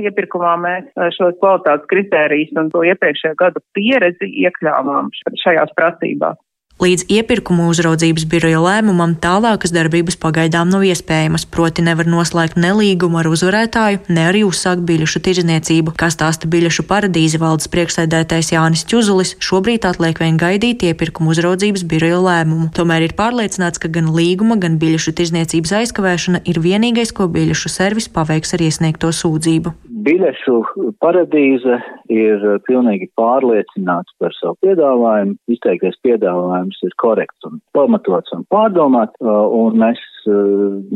iepirkumā 0.05 0.55
mēs 0.65 0.87
eh, 0.95 1.09
šos 1.17 1.37
kvalitātes 1.41 1.89
kritērijus 1.91 2.55
un 2.59 2.71
to 2.73 2.85
iepriekšējā 2.91 3.37
gada 3.39 3.63
pieredzi 3.77 4.31
iekļāvām 4.45 5.11
šajās 5.43 5.75
prasībās. 5.77 6.39
Līdz 6.81 7.03
iepirkuma 7.13 7.67
uzraudzības 7.69 8.23
biroja 8.25 8.57
lēmumam 8.57 9.11
tālākas 9.21 9.69
darbības 9.69 10.15
pagaidām 10.17 10.71
nav 10.73 10.81
iespējamas, 10.81 11.43
proti 11.45 11.83
nevar 11.85 12.07
noslēgt 12.09 12.57
ne 12.57 12.71
līgumu 12.73 13.19
ar 13.21 13.29
uzvarētāju, 13.29 13.99
ne 14.09 14.23
arī 14.25 14.41
uzsākt 14.47 14.81
biļešu 14.87 15.21
tirdzniecību. 15.27 15.93
Kā 15.93 16.09
stāsta 16.09 16.49
biļešu 16.49 16.87
paradīze 16.89 17.37
valdes 17.43 17.69
priekšsēdētājs 17.69 18.49
Jānis 18.55 18.81
Čuzulis, 18.89 19.35
šobrīd 19.37 19.85
atliek 19.85 20.23
vien 20.23 20.41
gaidīt 20.41 20.87
iepirkuma 20.89 21.35
uzraudzības 21.35 21.85
biroja 21.85 22.17
lēmumu. 22.25 22.71
Tomēr 22.73 23.05
ir 23.05 23.13
pārliecināts, 23.13 23.77
ka 23.77 23.93
gan 23.93 24.09
līguma, 24.17 24.57
gan 24.57 24.81
biļešu 24.81 25.13
tirdzniecības 25.21 25.77
aizkavēšana 25.83 26.41
ir 26.49 26.63
vienīgais, 26.65 27.13
ko 27.13 27.29
biļešu 27.29 27.75
servis 27.77 28.09
paveiks 28.09 28.57
ar 28.57 28.65
iesniegto 28.65 29.13
sūdzību. 29.21 29.77
Biļešu 30.01 30.55
paradīze 31.03 31.77
ir 32.13 32.43
pilnīgi 32.67 33.09
pārliecināts 33.19 34.15
par 34.21 34.33
savu 34.37 34.57
piedāvājumu. 34.65 35.35
Izteiktais 35.51 35.97
piedāvājums 36.05 36.79
ir 36.87 36.95
korekts 37.01 37.49
un 37.49 37.59
pamatots 37.77 38.33
un 38.37 38.45
pārdomāts, 38.53 39.17
un 39.21 39.77
mēs 39.83 40.01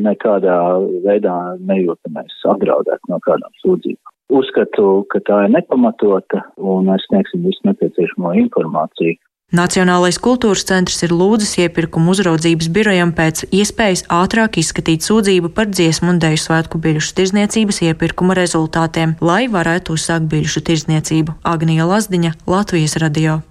nekādā 0.07 0.57
veidā 1.05 1.35
nejūtamies 1.69 2.41
apdraudēt 2.55 3.11
no 3.11 3.19
kādām 3.27 3.53
sūdzībām. 3.61 4.13
Uzskatu, 4.35 4.87
ka 5.13 5.21
tā 5.27 5.43
ir 5.45 5.53
nepamatota, 5.53 6.41
un 6.57 6.89
mēs 6.89 7.05
sniegsim 7.09 7.45
visu 7.45 7.61
nepieciešamo 7.69 8.33
informāciju 8.41 9.19
Nacionālais 9.55 10.17
kultūras 10.19 10.65
centrs 10.67 11.03
ir 11.05 11.13
lūdzis 11.15 11.53
iepirkuma 11.63 12.11
uzraudzības 12.11 12.67
birojam 12.75 13.13
pēc 13.15 13.45
iespējas 13.55 14.03
ātrāk 14.11 14.59
izskatīt 14.59 15.05
sūdzību 15.05 15.53
par 15.55 15.69
dziesmu 15.71 16.11
un 16.15 16.19
deju 16.19 16.41
svētku 16.43 16.81
biļešu 16.83 17.15
tirzniecības 17.21 17.81
iepirkuma 17.87 18.35
rezultātiem, 18.35 19.15
lai 19.23 19.45
varētu 19.47 19.95
uzsākt 19.95 20.27
biļešu 20.33 20.65
tirzniecību. 20.71 21.39
Agnija 21.55 21.87
Lazdiņa, 21.87 22.35
Latvijas 22.51 22.99
radio. 22.99 23.43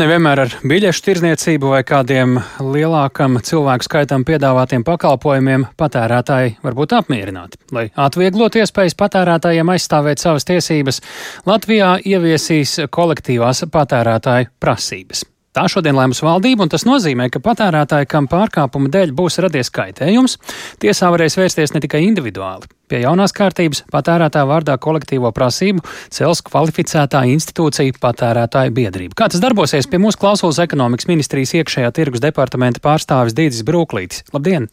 Nevienmēr 0.00 0.44
ar 0.44 0.54
biļešu 0.66 1.04
tirzniecību 1.08 1.74
vai 1.74 1.82
kādiem 1.86 2.38
lielākam 2.60 3.38
cilvēku 3.44 3.88
skaitam 3.88 4.24
piedāvātiem 4.28 4.86
pakalpojumiem 4.86 5.68
patērētāji 5.80 6.56
var 6.64 6.78
būt 6.78 6.96
apmierināti. 7.00 7.60
Lai 7.74 7.88
atvieglotu 8.06 8.62
iespējas 8.62 8.98
patērētājiem 9.00 9.74
aizstāvēt 9.76 10.22
savas 10.22 10.48
tiesības, 10.48 11.02
Latvijā 11.48 11.96
ieviesīs 12.04 12.80
kolektīvās 12.94 13.66
patērētāju 13.74 14.52
prasības. 14.62 15.26
Tā 15.54 15.68
šodien 15.70 15.94
lēms 15.94 16.18
valdība, 16.24 16.64
un 16.66 16.70
tas 16.72 16.82
nozīmē, 16.82 17.28
ka 17.30 17.38
patērētāji, 17.42 18.08
kam 18.10 18.26
pārkāpuma 18.30 18.90
dēļ 18.90 19.12
būs 19.14 19.38
radies 19.44 19.70
kaitējums, 19.74 20.34
tiesā 20.82 21.12
varēs 21.14 21.38
vērsties 21.38 21.76
ne 21.76 21.82
tikai 21.84 22.00
individuāli. 22.08 22.66
Pie 22.90 23.04
jaunās 23.04 23.32
kārtības 23.36 23.84
patērētāja 23.94 24.48
vārdā 24.50 24.74
kolektīvo 24.82 25.30
prasību 25.36 25.84
cels 26.12 26.42
kvalificētā 26.44 27.22
institūcija 27.36 28.00
patērētāju 28.02 28.74
biedrība. 28.74 29.16
Kā 29.22 29.30
tas 29.30 29.42
darbosies 29.44 29.86
pie 29.86 30.02
mūsu 30.02 30.18
klausulas 30.20 30.58
ekonomikas 30.66 31.06
ministrijas 31.10 31.54
iekšējā 31.60 31.94
tirgus 31.94 32.24
departamenta 32.26 32.82
pārstāvis 32.82 33.38
Dīdzis 33.38 33.62
Brūklītis? 33.70 34.26
Labdien! 34.34 34.68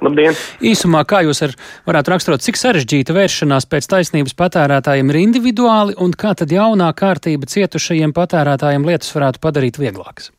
Labdien! 0.00 0.36
Īsumā, 0.64 1.02
kā 1.08 1.20
jūs 1.26 1.42
ar, 1.44 1.54
varētu 1.88 2.14
raksturot, 2.14 2.44
cik 2.44 2.56
sarežģīta 2.56 3.12
vēršanās 3.16 3.68
pēc 3.68 3.88
taisnības 3.92 4.36
patērētājiem 4.38 5.12
ir 5.12 5.20
individuāli, 5.20 5.96
un 6.00 6.14
kā 6.16 6.32
tad 6.40 6.52
jaunā 6.54 6.88
kārtība 6.96 7.48
cietušajiem 7.50 8.14
patērētājiem 8.16 8.86
lietas 8.88 9.12
varētu 9.16 9.42
padarīt 9.44 9.80
vieglākas? 9.80 10.32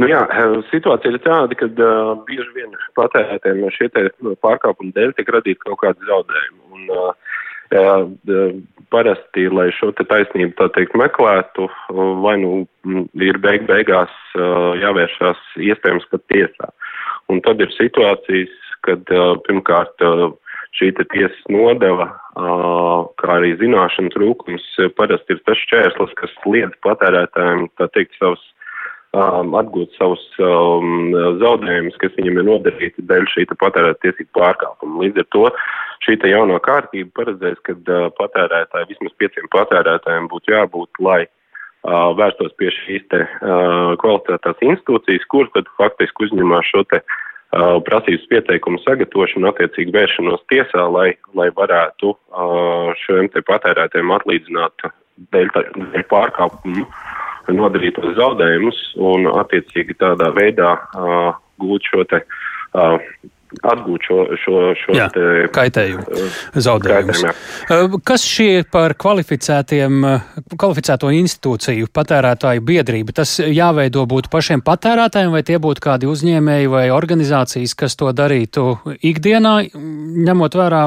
Nu 0.00 0.08
jā, 0.08 0.22
situācija 0.70 1.12
ir 1.12 1.20
tāda, 1.22 1.56
ka 1.58 1.68
uh, 1.68 2.12
bieži 2.28 2.48
vien 2.54 2.78
patērētājiem 2.98 3.74
šie 3.74 3.90
pārkāpumi 4.42 4.94
dēļ 4.96 5.16
tiek 5.18 5.34
radīti 5.34 5.66
kaut 5.66 5.82
kādi 5.82 6.08
zaudējumi. 6.08 6.62
Un, 6.78 6.88
uh, 6.94 7.32
parasti, 8.92 9.46
lai 9.48 9.70
šo 9.72 9.90
taisnību 9.96 10.52
tā 10.58 10.68
teikt 10.74 10.96
meklētu, 10.98 11.68
vai 12.20 12.34
nu 12.42 12.66
ir 13.16 13.38
beig 13.40 13.64
beigās 13.64 14.12
jāvēršās 14.36 15.40
iespējams 15.56 16.04
pat 16.12 16.26
tiesā. 16.28 16.68
Un 17.30 17.42
tad 17.44 17.60
ir 17.62 17.70
situācijas, 17.76 18.54
kad 18.86 19.10
pirmkārt 19.46 20.02
šī 20.78 20.90
tiesas 20.98 21.42
nodeva, 21.52 22.08
kā 23.20 23.36
arī 23.36 23.52
zināšanu 23.60 24.12
trūkums, 24.14 24.64
parasti 24.96 25.36
ir 25.36 25.42
tas 25.46 25.60
šķērslis, 25.66 26.16
kas 26.18 26.34
liedz 26.48 26.74
patērētājiem, 26.86 27.68
tā 27.78 27.88
teikt, 27.94 28.16
savus 28.18 28.42
atgūt 29.12 29.92
savus 29.98 30.22
um, 30.40 31.12
zaudējumus, 31.42 31.98
kas 32.00 32.14
viņam 32.16 32.38
ir 32.40 32.46
nodarīti 32.48 33.04
dēļ 33.10 33.26
šī 33.28 33.44
patērētāja 33.50 34.00
tiesību 34.06 34.32
pārkāpuma. 34.38 35.02
Līdz 35.04 35.20
ar 35.20 35.26
to 35.36 35.42
šī 36.06 36.16
jaunā 36.30 36.56
kārtība 36.64 37.12
paredzēs, 37.20 37.60
ka 37.68 37.76
uh, 37.76 38.08
patērētāji, 38.16 38.88
vismaz 38.94 39.12
pieciem 39.20 39.52
patērētājiem 39.52 40.30
būtu 40.32 40.54
jābūt, 40.56 41.02
lai 41.04 41.20
uh, 41.26 41.41
vērstos 41.82 42.54
pie 42.58 42.70
šīs 42.70 43.04
te 43.10 43.24
uh, 43.24 43.94
kvalitātās 44.02 44.60
institūcijas, 44.62 45.26
kur 45.32 45.50
tad 45.54 45.70
faktiski 45.80 46.28
uzņemās 46.28 46.68
šo 46.70 46.84
te 46.92 47.00
uh, 47.02 47.80
prasības 47.86 48.28
pieteikumu 48.30 48.78
sagatavošanu, 48.84 49.50
attiecīgi 49.50 49.94
vēršanos 49.94 50.44
tiesā, 50.52 50.86
lai, 50.94 51.12
lai 51.34 51.50
varētu 51.56 52.14
uh, 52.14 52.92
šiem 53.04 53.32
te 53.34 53.42
patērētājiem 53.48 54.14
atlīdzināt 54.14 54.86
dēļ, 55.34 55.52
dēļ 55.94 56.06
pārkāpumu 56.10 56.86
nodarītos 57.52 58.14
zaudējumus 58.18 58.78
un 59.02 59.26
attiecīgi 59.34 59.98
tādā 59.98 60.30
veidā 60.36 60.76
uh, 60.78 61.32
gūt 61.62 61.90
šo 61.90 62.06
te 62.10 62.22
uh, 62.22 62.98
atgūt 63.60 64.06
šo, 64.08 64.18
šo, 64.40 64.60
šo 64.78 64.96
jā, 64.96 65.08
te, 65.12 65.24
kaitējumu, 65.54 66.04
zaudējumus. 66.56 67.22
Kaitējumu, 67.24 68.00
Kas 68.08 68.24
šie 68.26 68.64
par 68.72 68.94
kvalificētiem, 68.98 70.02
kvalificēto 70.56 71.12
institūciju 71.14 71.90
patērētāju 71.94 72.64
biedrība? 72.66 73.14
Tas 73.20 73.36
jāveido 73.42 74.04
būtu 74.10 74.32
pašiem 74.32 74.64
patērētājiem, 74.66 75.32
vai 75.34 75.44
tie 75.46 75.58
būtu 75.62 75.84
kādi 75.84 76.10
uzņēmēji 76.10 76.70
vai 76.72 76.84
organizācijas, 76.94 77.76
kas 77.78 77.96
to 78.00 78.10
darītu 78.16 78.76
ikdienā, 78.98 79.54
ņemot 80.28 80.58
vērā 80.58 80.84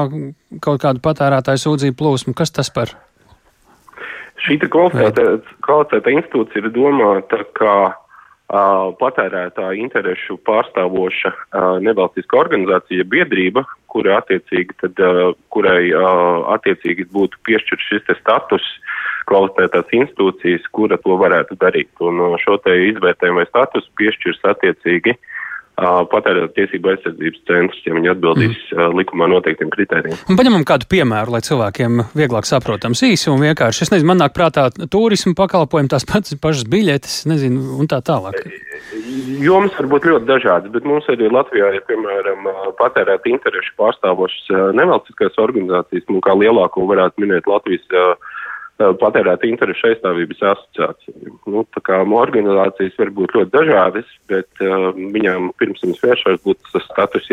kaut 0.62 0.82
kādu 0.82 1.02
patērētāju 1.04 1.62
sūdzību 1.64 2.00
plūsmu? 2.00 2.36
Kas 2.36 2.54
tas 2.54 2.72
par? 2.74 2.94
Šī 4.44 4.58
kvalificēta 4.68 6.12
institūcija 6.12 6.62
ir 6.62 6.74
domāta 6.74 7.40
kā 7.56 7.76
patērētāju 8.46 9.80
interešu 9.82 10.36
pārstāvoša 10.46 11.32
nevalstiska 11.82 12.38
organizācija, 12.38 13.06
biedrība, 13.10 13.64
kura 13.90 14.20
attiecīgi 14.20 14.76
tad, 14.82 15.00
kurai 15.50 15.90
attiecīgi 16.54 17.08
būtu 17.14 17.40
piešķirts 17.48 17.88
šis 17.90 18.20
status 18.20 18.66
kvalificētās 19.26 19.90
institūcijas, 19.98 20.68
kura 20.70 20.98
to 21.02 21.16
varētu 21.18 21.58
darīt. 21.58 21.90
Un 21.98 22.22
šo 22.44 22.60
te 22.62 22.76
izvērtējumu 22.92 23.42
vai 23.42 23.48
status 23.50 23.88
piešķirs 23.98 24.44
attiecīgi 24.52 25.16
uh, 25.16 25.32
patērētāju 25.76 26.54
tiesību 26.56 26.90
aizsardzības 26.92 27.42
centrs, 27.48 27.80
ja 27.84 27.96
viņi 27.96 28.10
atbildīs 28.14 28.60
mm. 28.72 28.94
likumā 28.96 29.28
noteiktiem 29.28 29.68
kritērijiem. 29.74 30.36
Paņemam 30.38 30.64
kādu 30.68 30.88
piemēru, 30.88 31.34
lai 31.34 31.42
cilvēkiem 31.44 32.00
vieglāk 32.16 32.48
saprotams 32.48 33.02
īsi 33.04 33.28
un 33.32 33.42
vienkārši. 33.44 33.84
Es 33.84 33.92
nezinu, 33.92 34.08
man 34.12 34.22
nāk 34.22 34.32
prātā 34.36 34.68
turismu 34.72 35.34
pakalpojumi, 35.36 35.92
tās 35.92 36.08
pats 36.08 36.36
pašas 36.40 36.64
biļetes, 36.72 37.18
nezinu, 37.28 37.76
un 37.80 37.90
tā 37.92 38.00
tālāk. 38.06 38.40
Joms 39.42 39.76
var 39.76 39.90
būt 39.92 40.08
ļoti 40.08 40.28
dažādas, 40.28 40.72
bet 40.72 40.88
mums 40.88 41.08
arī 41.12 41.28
Latvijā 41.32 41.74
ir, 41.76 41.84
piemēram, 41.90 42.48
patērēta 42.80 43.28
interešu 43.32 43.76
pārstāvošas 43.80 44.48
nevalstiskās 44.76 45.36
organizācijas, 45.42 46.08
un 46.08 46.24
kā 46.24 46.36
lielāko 46.38 46.88
varētu 46.88 47.24
minēt 47.26 47.50
Latvijas 47.50 47.84
Uh, 47.96 48.35
patērēta 48.76 49.48
interešu 49.48 49.90
aizstāvības 49.90 50.42
asociācija. 50.52 51.34
Nu, 51.48 51.64
organizācijas 52.16 52.98
var 53.00 53.12
būt 53.16 53.36
ļoti 53.38 53.52
dažādas, 53.54 54.10
bet 54.30 54.64
uh, 54.64 54.90
viņām 54.94 55.52
pirms 55.60 55.84
viņas 55.84 56.02
vēršās 56.04 56.42
būtu 56.44 56.74
tas 56.74 56.88
status 56.90 57.30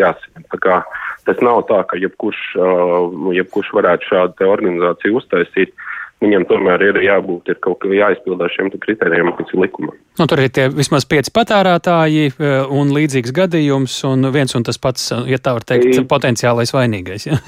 kā 0.63 0.81
tas 1.27 1.43
nav 1.43 1.65
tā, 1.71 1.81
ka 1.89 1.99
jebkurš, 1.99 2.43
uh, 2.59 3.33
jebkurš 3.35 3.73
varētu 3.75 4.11
šādu 4.11 4.49
organizāciju 4.53 5.19
uztaisīt. 5.19 5.75
Uh, 5.75 6.02
viņam 6.23 6.45
tomēr 6.49 6.83
ir 6.89 6.99
jābūt 7.03 7.51
ir 7.51 7.59
kaut 7.63 7.81
kā 7.83 7.91
jāizpildā 7.93 8.47
šiem 8.53 8.71
kritērijiem, 8.73 9.31
kas 9.37 9.51
ir 9.53 9.63
likumā. 9.65 9.93
Nu, 10.19 10.27
tur 10.29 10.43
ir 10.43 10.51
tie 10.53 10.67
vismaz 10.69 11.07
pieci 11.09 11.33
patērētāji 11.33 12.27
e, 12.29 12.51
un 12.71 12.91
līdzīgs 12.93 13.33
gadījums, 13.33 13.95
un 14.07 14.29
viens 14.35 14.53
un 14.57 14.65
tas 14.67 14.77
pats, 14.81 15.09
ja 15.29 15.39
tā 15.41 15.55
var 15.57 15.65
teikt, 15.67 15.89
I, 15.89 16.03
potenciālais 16.09 16.73
vainīgais. 16.75 17.27
Ja? 17.27 17.39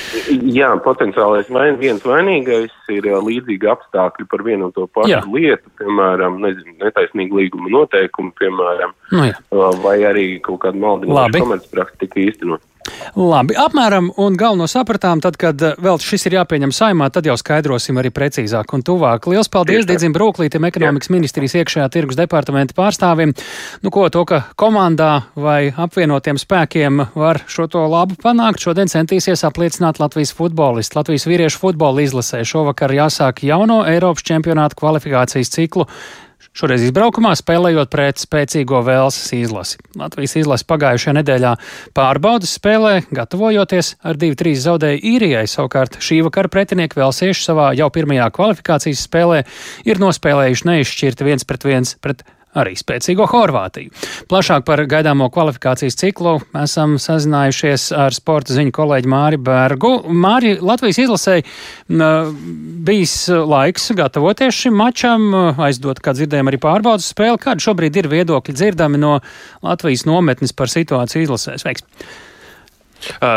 jā, 0.60 0.70
potenciālais 0.86 1.50
vain, 1.52 1.78
viens 1.80 2.04
vainīgais 2.06 2.72
ir 2.94 3.10
līdzīgi 3.28 3.70
apstākļi 3.74 4.28
par 4.30 4.44
vienu 4.46 4.70
un 4.70 4.76
to 4.76 4.88
pašu 4.96 5.12
jā. 5.12 5.22
lietu, 5.28 5.74
piemēram, 5.82 6.40
nezinu, 6.44 6.78
netaisnīgi 6.82 7.42
līguma 7.42 7.72
noteikumi, 7.76 8.32
piemēram, 8.40 8.94
nu, 9.12 9.26
jā. 9.30 9.72
vai 9.84 9.98
arī 10.08 10.28
kaut 10.44 10.64
kāda 10.64 10.80
maldinoša 10.80 11.44
komercpraktika 11.44 12.24
īstenot. 12.24 12.64
Labi, 13.14 13.54
apmēram 13.56 14.10
un 14.20 14.34
galveno 14.36 14.66
sapratām, 14.68 15.20
tad, 15.24 15.36
kad 15.40 15.60
eh, 15.62 15.76
vēl 15.80 16.00
šis 16.02 16.26
ir 16.28 16.36
jāpieņem 16.40 16.72
saimā, 16.74 17.06
tad 17.14 17.28
jau 17.28 17.36
skaidrosim 17.38 18.00
arī 18.00 18.10
precīzāk 18.14 18.74
un 18.76 18.82
tuvāk. 18.84 19.28
Lielas 19.30 19.48
paldies 19.52 19.86
Diedzim 19.88 20.12
Brūklītim, 20.16 20.66
ekonomikas 20.68 21.08
Jā. 21.08 21.14
ministrijas 21.14 21.54
iekšējā 21.60 21.86
tirgus 21.94 22.18
departamenta 22.18 22.76
pārstāvim. 22.76 23.32
Nu, 23.84 23.92
ko 23.94 24.08
to, 24.12 24.24
ka 24.28 24.42
komandā 24.60 25.12
vai 25.38 25.70
apvienotiem 25.70 26.40
spēkiem 26.40 27.06
var 27.14 27.40
šo 27.48 27.68
to 27.72 27.86
labu 27.88 28.18
panākt, 28.20 28.64
šodien 28.66 28.90
centīsies 28.90 29.46
apliecināt 29.48 30.02
Latvijas 30.02 30.34
futbolisti. 30.36 30.98
Latvijas 30.98 31.28
vīriešu 31.30 31.62
futbola 31.62 32.04
izlasē 32.04 32.42
šovakar 32.44 32.92
jāsāk 32.92 33.44
jauno 33.46 33.84
Eiropas 33.88 34.26
čempionāta 34.26 34.76
kvalifikācijas 34.82 35.54
ciklu 35.54 35.88
Šoreiz 36.54 36.84
izbraukumā 36.86 37.32
spēlējot 37.34 37.90
pret 37.90 38.20
spēcīgo 38.22 38.78
Velsas 38.86 39.32
izlasi. 39.34 39.80
Latvijas 39.98 40.36
izlase 40.38 40.66
pagājušajā 40.70 41.16
nedēļā 41.16 41.54
pārbaudas 41.96 42.52
spēlē, 42.60 42.92
gatavojoties 43.14 43.94
ar 44.06 44.20
2-3 44.20 44.54
zaudēju 44.62 45.02
īrijai. 45.14 45.44
Savukārt 45.50 45.98
šī 46.04 46.20
vakara 46.28 46.52
pretinieki 46.52 47.00
Velsieši 47.00 47.48
savā 47.48 47.72
jau 47.74 47.90
pirmajā 47.94 48.28
kvalifikācijas 48.36 49.02
spēlē 49.08 49.42
ir 49.88 50.02
nospēlējuši 50.02 50.70
neizšķirti 50.70 51.26
viens 51.26 51.48
pret 51.48 51.66
viens 51.66 51.96
pret 51.98 52.22
arī 52.58 52.74
spēcīgo 52.78 53.26
Horvātiju. 53.30 53.92
Plašāk 54.30 54.64
par 54.68 54.82
gaidāmo 54.90 55.28
kvalifikācijas 55.34 55.98
ciklu 56.00 56.36
esam 56.62 56.96
sazinājušies 57.02 57.88
ar 58.04 58.16
sporta 58.16 58.56
ziņu 58.56 58.74
kolēģi 58.74 59.10
Māri 59.10 59.40
Bergu. 59.40 59.92
Māri, 60.10 60.54
Latvijas 60.62 61.00
izlasēji 61.04 61.46
bijis 62.84 63.16
laiks 63.54 63.90
gatavoties 63.98 64.64
šim 64.64 64.78
mačam, 64.78 65.30
aizdot, 65.66 66.02
kā 66.04 66.14
dzirdējām, 66.16 66.52
arī 66.52 66.60
pārbaudas 66.62 67.10
spēli. 67.14 67.40
Kāda 67.42 67.64
šobrīd 67.64 68.02
ir 68.02 68.10
viedokļi 68.12 68.56
dzirdami 68.56 69.00
no 69.02 69.18
Latvijas 69.64 70.06
nometnes 70.08 70.54
par 70.56 70.72
situāciju 70.72 71.28
izlasēs? 71.28 71.66
Veiks! 71.66 71.86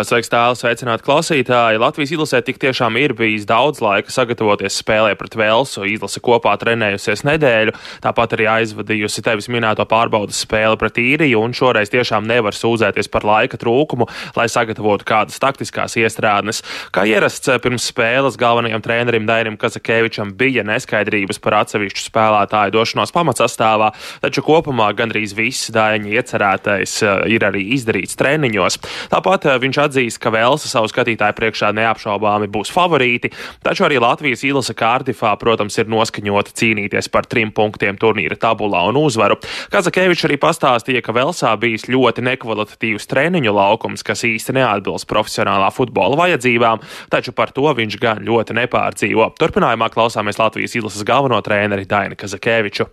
Sveiks, 0.07 0.29
tēls, 0.31 0.61
sveicināt 0.63 1.03
klausītāji. 1.05 1.79
Latvijas 1.81 2.13
izlasē 2.15 2.41
tik 2.45 2.59
tiešām 2.61 2.97
ir 3.01 3.13
bijis 3.17 3.47
daudz 3.49 3.81
laika 3.83 4.13
sagatavoties 4.13 4.79
spēlē 4.81 5.15
pret 5.19 5.37
Velsu. 5.37 5.85
Izlase 5.87 6.21
kopā 6.23 6.53
trenējusies 6.61 7.23
nedēļu, 7.27 7.73
tāpat 8.03 8.35
arī 8.37 8.47
aizvadījusi 8.57 9.23
tevis 9.25 9.49
minēto 9.51 9.85
pārbaudas 9.89 10.39
spēli 10.43 10.79
pret 10.79 10.99
īriju, 11.01 11.41
un 11.43 11.55
šoreiz 11.57 11.91
tiešām 11.93 12.27
nevar 12.29 12.55
sūdzēties 12.57 13.11
par 13.13 13.27
laika 13.27 13.59
trūkumu, 13.61 14.07
lai 14.37 14.47
sagatavotu 14.51 15.07
kādas 15.07 15.39
taktiskās 15.43 15.97
iestrādnes. 15.99 16.63
Kā 16.95 17.05
ierasts 17.09 17.49
pirms 17.63 17.89
spēles 17.91 18.39
galvenajam 18.39 18.83
trenerim 18.85 19.27
Dairim 19.29 19.57
Kazakevičam 19.59 20.33
bija 20.37 20.65
neskaidrības 20.67 21.41
par 21.43 21.59
atsevišķu 21.61 22.05
spēlētāju 22.07 22.75
došanos 22.75 23.13
pamatsastāvā, 23.15 23.91
taču 24.23 24.43
kopumā 24.45 24.91
gandrīz 24.97 25.35
viss 25.37 25.71
Daņa 25.75 26.13
iecerētais 26.17 26.97
ir 27.31 27.45
arī 27.47 27.63
izdarīts 27.77 28.17
treniņos. 28.19 28.79
Tāpat 29.11 29.49
viņš 29.61 29.79
atzīst, 29.85 30.19
ka 30.23 30.31
Velsa 30.33 30.69
savu 30.69 30.89
skatītāju 30.91 31.35
priekšā 31.37 31.71
neapšaubāmi 31.77 32.49
būs 32.51 32.71
favorīti, 32.73 33.31
taču 33.65 33.85
arī 33.87 33.99
Latvijas 34.03 34.43
izlase 34.47 34.75
Kārdifā, 34.77 35.33
protams, 35.41 35.77
ir 35.79 35.89
noskaņota 35.91 36.53
cīnīties 36.57 37.11
par 37.13 37.27
trim 37.29 37.53
punktiem 37.55 37.97
turnīra 37.99 38.37
tabulā 38.39 38.83
un 38.89 38.99
uzvaru. 39.01 39.39
Kazakevičs 39.73 40.27
arī 40.27 40.39
pastāstīja, 40.41 41.03
ka 41.05 41.15
Velsā 41.15 41.53
bijis 41.59 41.87
ļoti 41.91 42.25
nekvalitatīvs 42.27 43.09
treniņu 43.09 43.55
laukums, 43.57 44.05
kas 44.07 44.25
īsti 44.27 44.57
neatbilst 44.59 45.09
profesionālā 45.09 45.71
futbola 45.75 46.19
vajadzībām, 46.19 46.83
taču 47.13 47.33
par 47.35 47.55
to 47.55 47.67
viņš 47.77 47.99
gan 48.01 48.23
ļoti 48.27 48.57
nepārdzīvo. 48.61 49.33
Turpinājumā 49.39 49.91
klausāmies 49.93 50.39
Latvijas 50.41 50.77
izlases 50.77 51.07
galveno 51.07 51.41
treneri 51.45 51.87
Dainu 51.89 52.19
Kazakeviču. 52.19 52.89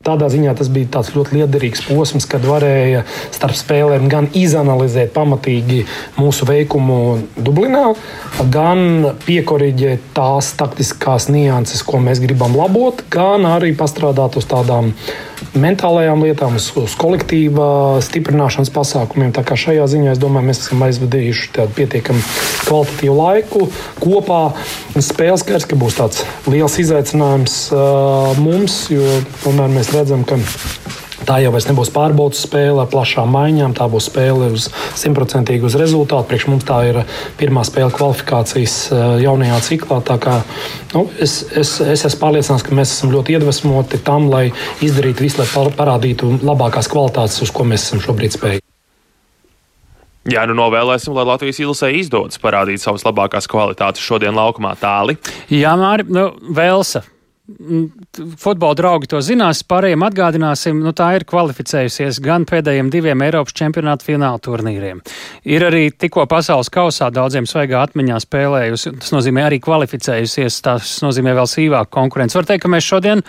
Tādā 0.00 0.30
ziņā 0.32 0.54
tas 0.56 0.70
bija 0.72 0.88
tāds 0.94 1.10
ļoti 1.12 1.34
liederīgs 1.36 1.82
posms, 1.84 2.24
kad 2.24 2.40
varēja 2.48 3.02
starp 3.36 3.52
spēlēm 3.58 4.06
gan 4.08 4.30
izanalizēt 4.32 5.12
pamatīgi 5.12 5.82
mūsu 6.16 6.48
veikumu 6.48 6.96
Dublinā, 7.36 7.90
gan 8.48 9.10
piekoriģēt 9.26 10.14
tās 10.16 10.54
taktiskās 10.56 11.28
nianses, 11.28 11.84
ko 11.84 12.00
mēs 12.00 12.24
gribam 12.24 12.56
labot, 12.56 13.04
gan 13.12 13.44
arī 13.44 13.74
pastrādāt 13.76 14.40
uz 14.40 14.48
tādām 14.48 14.94
mentālajām 15.56 16.24
lietām, 16.24 16.56
uz, 16.56 16.70
uz 16.80 16.94
kolektīva 17.00 18.00
stiprināšanas 18.04 18.72
pasākumiem. 18.72 19.34
Tā 19.36 19.44
kā 19.44 19.56
šajā 19.58 19.84
ziņā 19.90 20.14
es 20.14 20.20
domāju, 20.22 20.48
mēs 20.50 20.62
esam 20.64 20.84
aizvadījuši 20.86 21.52
tādu 21.56 21.76
pietiekami 21.76 22.24
kvalitatīvu 22.66 23.16
laiku 23.20 23.68
kopā. 24.00 24.40
Spēles 24.96 25.44
skaidrs, 25.44 25.68
ka 25.68 25.78
būs 25.80 25.96
tāds 26.00 26.24
liels 26.50 26.76
izaicinājums 26.82 27.56
uh, 27.74 28.32
mums, 28.40 28.82
jo 28.92 29.06
tomēr 29.44 29.72
mēs 29.72 29.89
redzam, 29.94 30.26
ka 30.28 30.38
Tā 31.30 31.36
jau 31.44 31.52
nebūs 31.52 31.90
pārbaudas 31.92 32.40
spēle 32.46 32.80
ar 32.82 32.88
plašām 32.90 33.28
maiņām. 33.34 33.74
Tā 33.76 33.86
būs 33.92 34.08
spēle 34.08 34.48
uz 34.56 34.68
simtprocentīgi 34.98 35.66
uz 35.68 35.76
rezultātu. 35.78 36.26
Priekš 36.30 36.46
mums 36.48 36.64
tā 36.68 36.78
ir 36.88 37.00
pirmā 37.38 37.62
spēle 37.68 37.92
kvalifikācijas 37.94 38.76
jaunajā 39.20 39.58
ciklā. 39.66 40.00
Kā, 40.22 40.38
nu, 40.94 41.04
es, 41.20 41.42
es, 41.52 41.76
es 41.84 42.06
esmu 42.08 42.22
pārliecināts, 42.24 42.64
ka 42.64 42.74
mēs 42.76 42.96
esam 42.96 43.12
ļoti 43.12 43.36
iedvesmoti 43.36 44.00
tam, 44.06 44.30
lai 44.32 44.48
izdarītu 44.82 45.26
visu, 45.26 45.42
lai 45.42 45.68
parādītu 45.76 46.32
labākās 46.40 46.88
kvalitātes, 46.90 47.38
uz 47.44 47.52
ko 47.54 47.68
mēs 47.68 47.86
esam 47.86 48.02
šobrīd 48.08 48.38
spējīgi. 48.38 48.66
Jā, 50.30 50.44
nu 50.48 50.56
novēlēsim, 50.56 51.14
lai 51.16 51.28
Latvijas 51.28 51.62
izlasē 51.62 51.94
izdodas 51.96 52.40
parādīt 52.40 52.80
savas 52.82 53.06
labākās 53.06 53.48
kvalitātes 53.50 54.04
šodien 54.04 54.36
laukumā 54.36 54.74
tāli. 54.80 55.16
Jā, 55.52 55.72
Mārķis, 55.80 56.12
nu, 56.16 56.28
Velsa 56.56 57.04
futbola 58.40 58.76
draugi 58.78 59.10
to 59.10 59.20
zinās, 59.24 59.62
pārējiem 59.66 60.04
atgādināsim, 60.06 60.80
nu 60.84 60.92
tā 60.96 61.10
ir 61.18 61.26
kvalificējusies 61.28 62.20
gan 62.24 62.46
pēdējiem 62.48 62.90
diviem 62.92 63.24
Eiropas 63.26 63.56
čempionāta 63.56 64.06
fināla 64.06 64.40
turnīriem. 64.44 65.02
Ir 65.48 65.66
arī 65.66 65.88
tikko 65.90 66.26
pasaules 66.30 66.72
kausā 66.72 67.10
daudziem 67.14 67.48
svaigā 67.50 67.82
atmiņā 67.88 68.20
spēlējusi, 68.24 68.94
tas 69.02 69.14
nozīmē 69.16 69.46
arī 69.48 69.60
kvalificējusies, 69.64 70.62
tas 70.66 70.96
nozīmē 71.04 71.36
vēl 71.38 71.50
sīvāku 71.50 71.94
konkurenci. 71.98 72.38
Var 72.38 72.50
teikt, 72.52 72.64
ka 72.64 72.72
mēs 72.72 72.88
šodien 72.88 73.24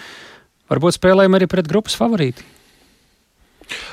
varbūt 0.72 1.00
spēlējam 1.00 1.40
arī 1.40 1.50
pret 1.52 1.70
grupas 1.72 1.98
favorīti. 2.00 2.61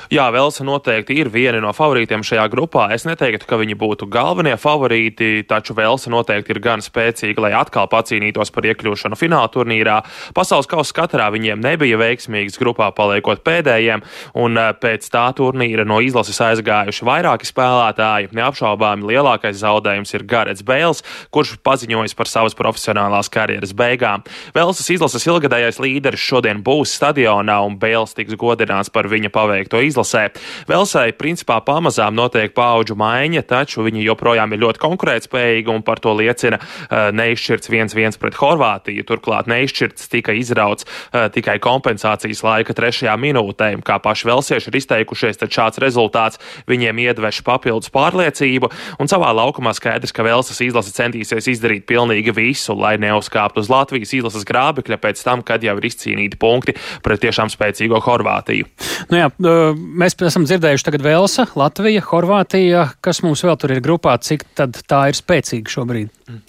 Jā, 0.09 0.23
Velsa 0.33 0.63
noteikti 0.65 1.19
ir 1.21 1.27
viena 1.29 1.59
no 1.61 1.69
favorītiem 1.75 2.23
šajā 2.25 2.47
grupā. 2.49 2.87
Es 2.95 3.03
neteiktu, 3.05 3.45
ka 3.45 3.59
viņi 3.61 3.75
būtu 3.77 4.07
galvenie 4.09 4.55
favorīti, 4.57 5.43
taču 5.45 5.75
Velsa 5.77 6.09
noteikti 6.09 6.55
ir 6.55 6.59
gan 6.63 6.81
spēcīga, 6.81 7.43
lai 7.45 7.51
atkal 7.53 7.85
pacīnītos 7.91 8.49
par 8.55 8.65
iekļūšanu 8.71 9.19
fināla 9.19 9.51
turnīrā. 9.53 9.99
Pasaules 10.33 10.69
kausa 10.69 10.95
katrā 10.97 11.27
viņiem 11.35 11.61
nebija 11.61 11.99
veiksmīgs 12.01 12.57
grupā 12.57 12.87
paliekot 12.97 13.43
pēdējiem, 13.45 14.01
un 14.41 14.57
eh, 14.57 14.71
pēc 14.81 15.05
tā 15.13 15.27
turnīra 15.37 15.85
no 15.85 15.99
izlases 16.01 16.41
aizgājuši 16.47 17.05
vairāki 17.05 17.49
spēlētāji. 17.51 18.31
Neapšaubāmi 18.39 19.11
lielākais 19.11 19.61
zaudējums 19.61 20.15
ir 20.17 20.25
Garets 20.25 20.65
Bēls, 20.65 21.03
kurš 21.29 21.59
paziņojis 21.61 22.17
par 22.17 22.33
savas 22.33 22.57
profesionālās 22.57 23.29
karjeras 23.29 23.75
beigām. 23.77 24.25
Velsas 24.57 24.89
izlases 24.89 25.29
ilgadējais 25.29 25.77
līderis 25.85 26.25
šodien 26.31 26.65
būs 26.65 26.97
stadionā, 26.97 27.61
un 27.61 27.77
Bēls 27.77 28.17
tiks 28.17 28.33
godināts 28.41 28.89
par 28.89 29.05
viņa 29.11 29.29
paveikto 29.37 29.68
izlasi 29.77 29.99
izlasē. 29.99 30.29
Velsai 30.67 31.11
principā 31.13 31.59
pamazām 31.61 32.15
notiek 32.15 32.53
paudžu 32.53 32.95
maiņa, 32.95 33.43
taču 33.47 33.83
viņi 33.83 34.05
joprojām 34.07 34.53
ir 34.53 34.63
ļoti 34.63 34.79
konkurētspējīgi 34.79 35.69
un 35.73 35.83
par 35.83 35.99
to 35.99 36.13
liecina 36.13 36.59
uh, 36.59 37.09
neizšķirts 37.13 37.69
1-1 37.69 38.19
pret 38.19 38.37
Horvātiju. 38.39 39.05
Turklāt 39.07 39.49
neizšķirts 39.49 40.09
tika 40.09 40.33
izrauts 40.33 40.85
uh, 40.85 41.27
tikai 41.31 41.59
kompensācijas 41.59 42.43
laika 42.43 42.73
trešajā 42.73 43.15
minūtē. 43.19 43.71
Kā 43.85 43.99
paši 43.99 44.29
velsieši 44.29 44.69
ir 44.69 44.79
izteikušies, 44.79 45.39
tad 45.39 45.53
šāds 45.53 45.81
rezultāts 45.81 46.39
viņiem 46.69 46.99
iedveš 47.05 47.41
papildus 47.45 47.91
pārliecību, 47.93 48.69
un 48.99 49.09
savā 49.09 49.31
laukumā 49.35 49.73
skaidrs, 49.77 50.13
ka 50.15 50.25
Velsas 50.25 50.59
izlase 50.63 50.93
centīsies 50.95 51.49
izdarīt 51.49 51.87
pilnīgi 51.89 52.33
visu, 52.35 52.75
lai 52.77 52.97
neuzkāptu 53.01 53.63
uz 53.63 53.71
Latvijas 53.71 54.13
izlases 54.17 54.45
grābekļa 54.47 54.99
pēc 55.01 55.23
tam, 55.25 55.43
kad 55.45 55.63
jau 55.63 55.75
ir 55.79 55.89
izcīnīti 55.89 56.39
punkti 56.39 56.75
pret 57.05 57.21
tiešām 57.23 57.51
spēcīgo 57.51 58.01
Horvātiju. 58.03 58.67
Nu 59.09 59.19
jā, 59.21 59.29
mēs 59.75 60.17
esam 60.27 60.45
dzirdējuši 60.47 60.85
tagad 60.87 61.05
Velsa, 61.05 61.47
Latvija, 61.59 62.03
Horvātija. 62.09 62.89
Kas 63.05 63.23
mums 63.25 63.43
vēl 63.45 63.57
tur 63.61 63.75
ir 63.75 63.83
grupā, 63.85 64.17
cik 64.23 64.45
tā 64.55 65.01
ir 65.11 65.19
spēcīga 65.19 65.75
šobrīd? 65.77 66.13
Mm. 66.27 66.45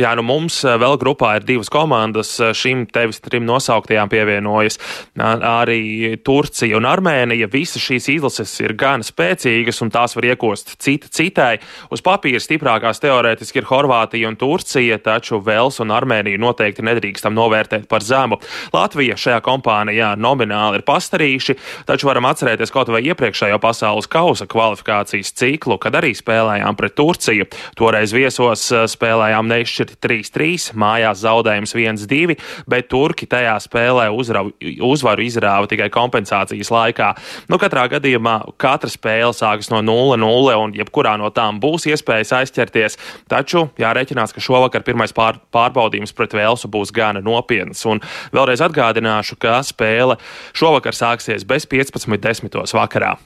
Jā, 0.00 0.14
nu 0.16 0.24
mums 0.24 0.62
eh, 0.64 0.76
vēl 0.80 0.96
grupā 1.00 1.34
ir 1.36 1.46
divas 1.46 1.68
komandas. 1.72 2.32
Eh, 2.40 2.52
šīm 2.56 2.86
tevis 2.92 3.20
trim 3.20 3.44
nosauktajām 3.48 4.08
pievienojas 4.12 4.78
arī 5.18 6.16
Turcija 6.24 6.78
un 6.78 6.86
Armēnija. 6.88 7.50
Visas 7.52 7.82
šīs 7.84 8.08
izlases 8.14 8.54
ir 8.62 8.72
gan 8.78 9.04
spēcīgas, 9.04 9.82
un 9.84 9.92
tās 9.92 10.16
var 10.16 10.26
iekost 10.30 10.76
cita 10.82 11.10
citai. 11.12 11.58
Uz 11.92 12.00
papīra 12.04 12.40
stiprākās 12.40 13.02
teorētiski 13.02 13.60
ir 13.60 13.68
Horvātija 13.68 14.30
un 14.30 14.38
Turcija, 14.40 14.96
taču 15.02 15.42
Vels 15.44 15.80
un 15.84 15.92
Armēniju 15.92 16.40
noteikti 16.40 16.84
nedrīkstam 16.86 17.36
novērtēt 17.36 17.84
par 17.90 18.04
zemu. 18.06 18.40
Latvija 18.72 19.18
šajā 19.20 19.42
kompānijā 19.44 20.14
nomināli 20.16 20.80
ir 20.80 20.86
pastarījuši, 20.88 21.58
taču 21.88 22.08
varam 22.08 22.30
atcerēties 22.30 22.72
kaut 22.72 22.92
vai 22.92 23.04
iepriekšējo 23.10 23.60
pasaules 23.62 24.08
kausa 24.10 24.48
kvalifikācijas 24.50 25.34
ciklu, 25.36 25.76
kad 25.82 26.00
arī 26.00 26.14
spēlējām 26.16 26.80
pret 26.80 26.96
Turciju. 26.96 27.48
Toreiz 27.78 28.16
viesos 28.16 28.64
eh, 28.72 28.86
spēlējām 28.90 29.52
neizšķirti 29.52 29.81
nošķirti 29.82 29.98
3-3, 30.02 30.72
mājās 30.78 31.22
zaudējums 31.22 31.74
1-2, 31.74 32.36
bet 32.68 32.88
turki 32.88 33.26
tajā 33.26 33.56
spēlē 33.62 34.10
uzravu, 34.12 34.52
uzvaru 34.82 35.22
izrāva 35.22 35.68
tikai 35.68 35.90
kompensācijas 35.90 36.70
laikā. 36.70 37.12
Nu, 37.48 37.58
katrā 37.58 37.88
gadījumā 37.90 38.54
katra 38.58 38.90
spēle 38.90 39.32
sākas 39.34 39.70
no 39.70 39.82
0-0, 39.82 40.56
un 40.56 40.76
jebkurā 40.76 41.16
no 41.18 41.30
tām 41.30 41.60
būs 41.60 41.86
iespējas 41.90 42.32
aizķerties, 42.42 42.98
taču 43.28 43.68
jārēķinās, 43.78 44.32
ka 44.32 44.40
šovakar 44.42 44.84
pirmais 44.86 45.12
pār, 45.12 45.40
pārbaudījums 45.52 46.14
pret 46.14 46.34
Velsu 46.34 46.70
būs 46.70 46.92
gana 46.94 47.22
nopietns. 47.22 47.84
Un 47.86 48.02
vēlreiz 48.32 48.62
atgādināšu, 48.64 49.38
ka 49.40 49.60
spēle 49.66 50.18
šovakar 50.54 50.96
sāksies 50.96 51.46
bez 51.48 51.66
15.10. 51.66 52.62
vakarā. 52.76 53.16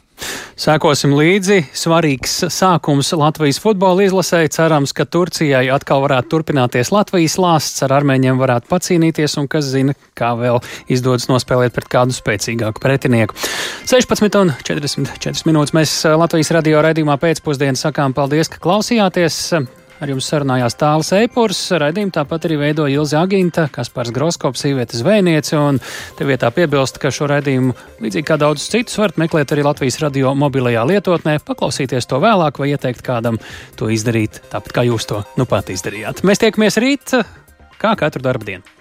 Sēkosim 0.57 1.13
līdzi. 1.13 1.59
Svarīgs 1.77 2.39
sākums 2.53 3.13
Latvijas 3.17 3.61
futbola 3.61 4.07
izlasē. 4.07 4.41
Cerams, 4.53 4.95
ka 4.97 5.05
Turcijai 5.05 5.67
atkal 5.75 6.01
varētu 6.07 6.33
turpināties 6.33 6.93
Latvijas 6.95 7.37
lāsts, 7.43 7.85
ar 7.85 7.93
armēņiem 7.99 8.41
varētu 8.41 8.71
pacīnīties 8.73 9.37
un 9.43 9.51
kas 9.53 9.69
zina, 9.73 9.97
kā 10.17 10.33
vēl 10.41 10.63
izdodas 10.93 11.29
nospēlēt 11.29 11.77
pret 11.77 11.91
kādu 11.93 12.17
spēcīgāku 12.17 12.83
pretinieku. 12.83 13.37
16 13.85 14.41
un 14.41 14.55
44 14.65 15.49
minūtes 15.49 15.77
mēs 15.77 15.97
Latvijas 16.17 16.55
radio 16.57 16.81
raidījumā 16.87 17.19
pēcpusdienā 17.21 17.77
sakām 17.81 18.17
paldies, 18.17 18.53
ka 18.53 18.63
klausījāties. 18.65 19.43
Ar 19.97 20.11
jums 20.13 20.27
sarunājās 20.29 20.77
Tāls 20.77 21.09
Eipurs, 21.17 21.59
raidījumu 21.81 22.13
tāpat 22.13 22.45
arī 22.49 22.59
veidoja 22.61 22.99
Ilza 22.99 23.23
Aginta, 23.25 23.65
Kaspars 23.73 24.13
Groskops, 24.13 24.61
Sīvietes 24.61 25.01
Zvejniece, 25.01 25.57
un 25.57 25.81
te 26.19 26.27
vietā 26.29 26.51
piebilst, 26.53 27.01
ka 27.01 27.09
šo 27.15 27.31
raidījumu, 27.33 27.73
līdzīgi 28.05 28.29
kā 28.29 28.37
daudzus 28.41 28.69
citus, 28.75 28.99
varat 29.01 29.17
meklēt 29.23 29.57
arī 29.57 29.65
Latvijas 29.65 29.97
radio 30.05 30.35
mobilajā 30.37 30.85
lietotnē, 30.93 31.39
paklausīties 31.49 32.11
to 32.13 32.21
vēlāk 32.21 32.61
vai 32.61 32.75
ieteikt 32.75 33.01
kādam 33.07 33.41
to 33.81 33.89
izdarīt 33.89 34.43
tāpat, 34.53 34.77
kā 34.77 34.85
jūs 34.91 35.09
to 35.09 35.25
nu 35.41 35.49
pat 35.49 35.73
izdarījāt. 35.73 36.21
Mēs 36.29 36.45
tiekamies 36.45 36.77
rīt, 36.83 37.17
kā 37.81 37.97
katru 37.97 38.29
darbu 38.29 38.53
dienu. 38.53 38.77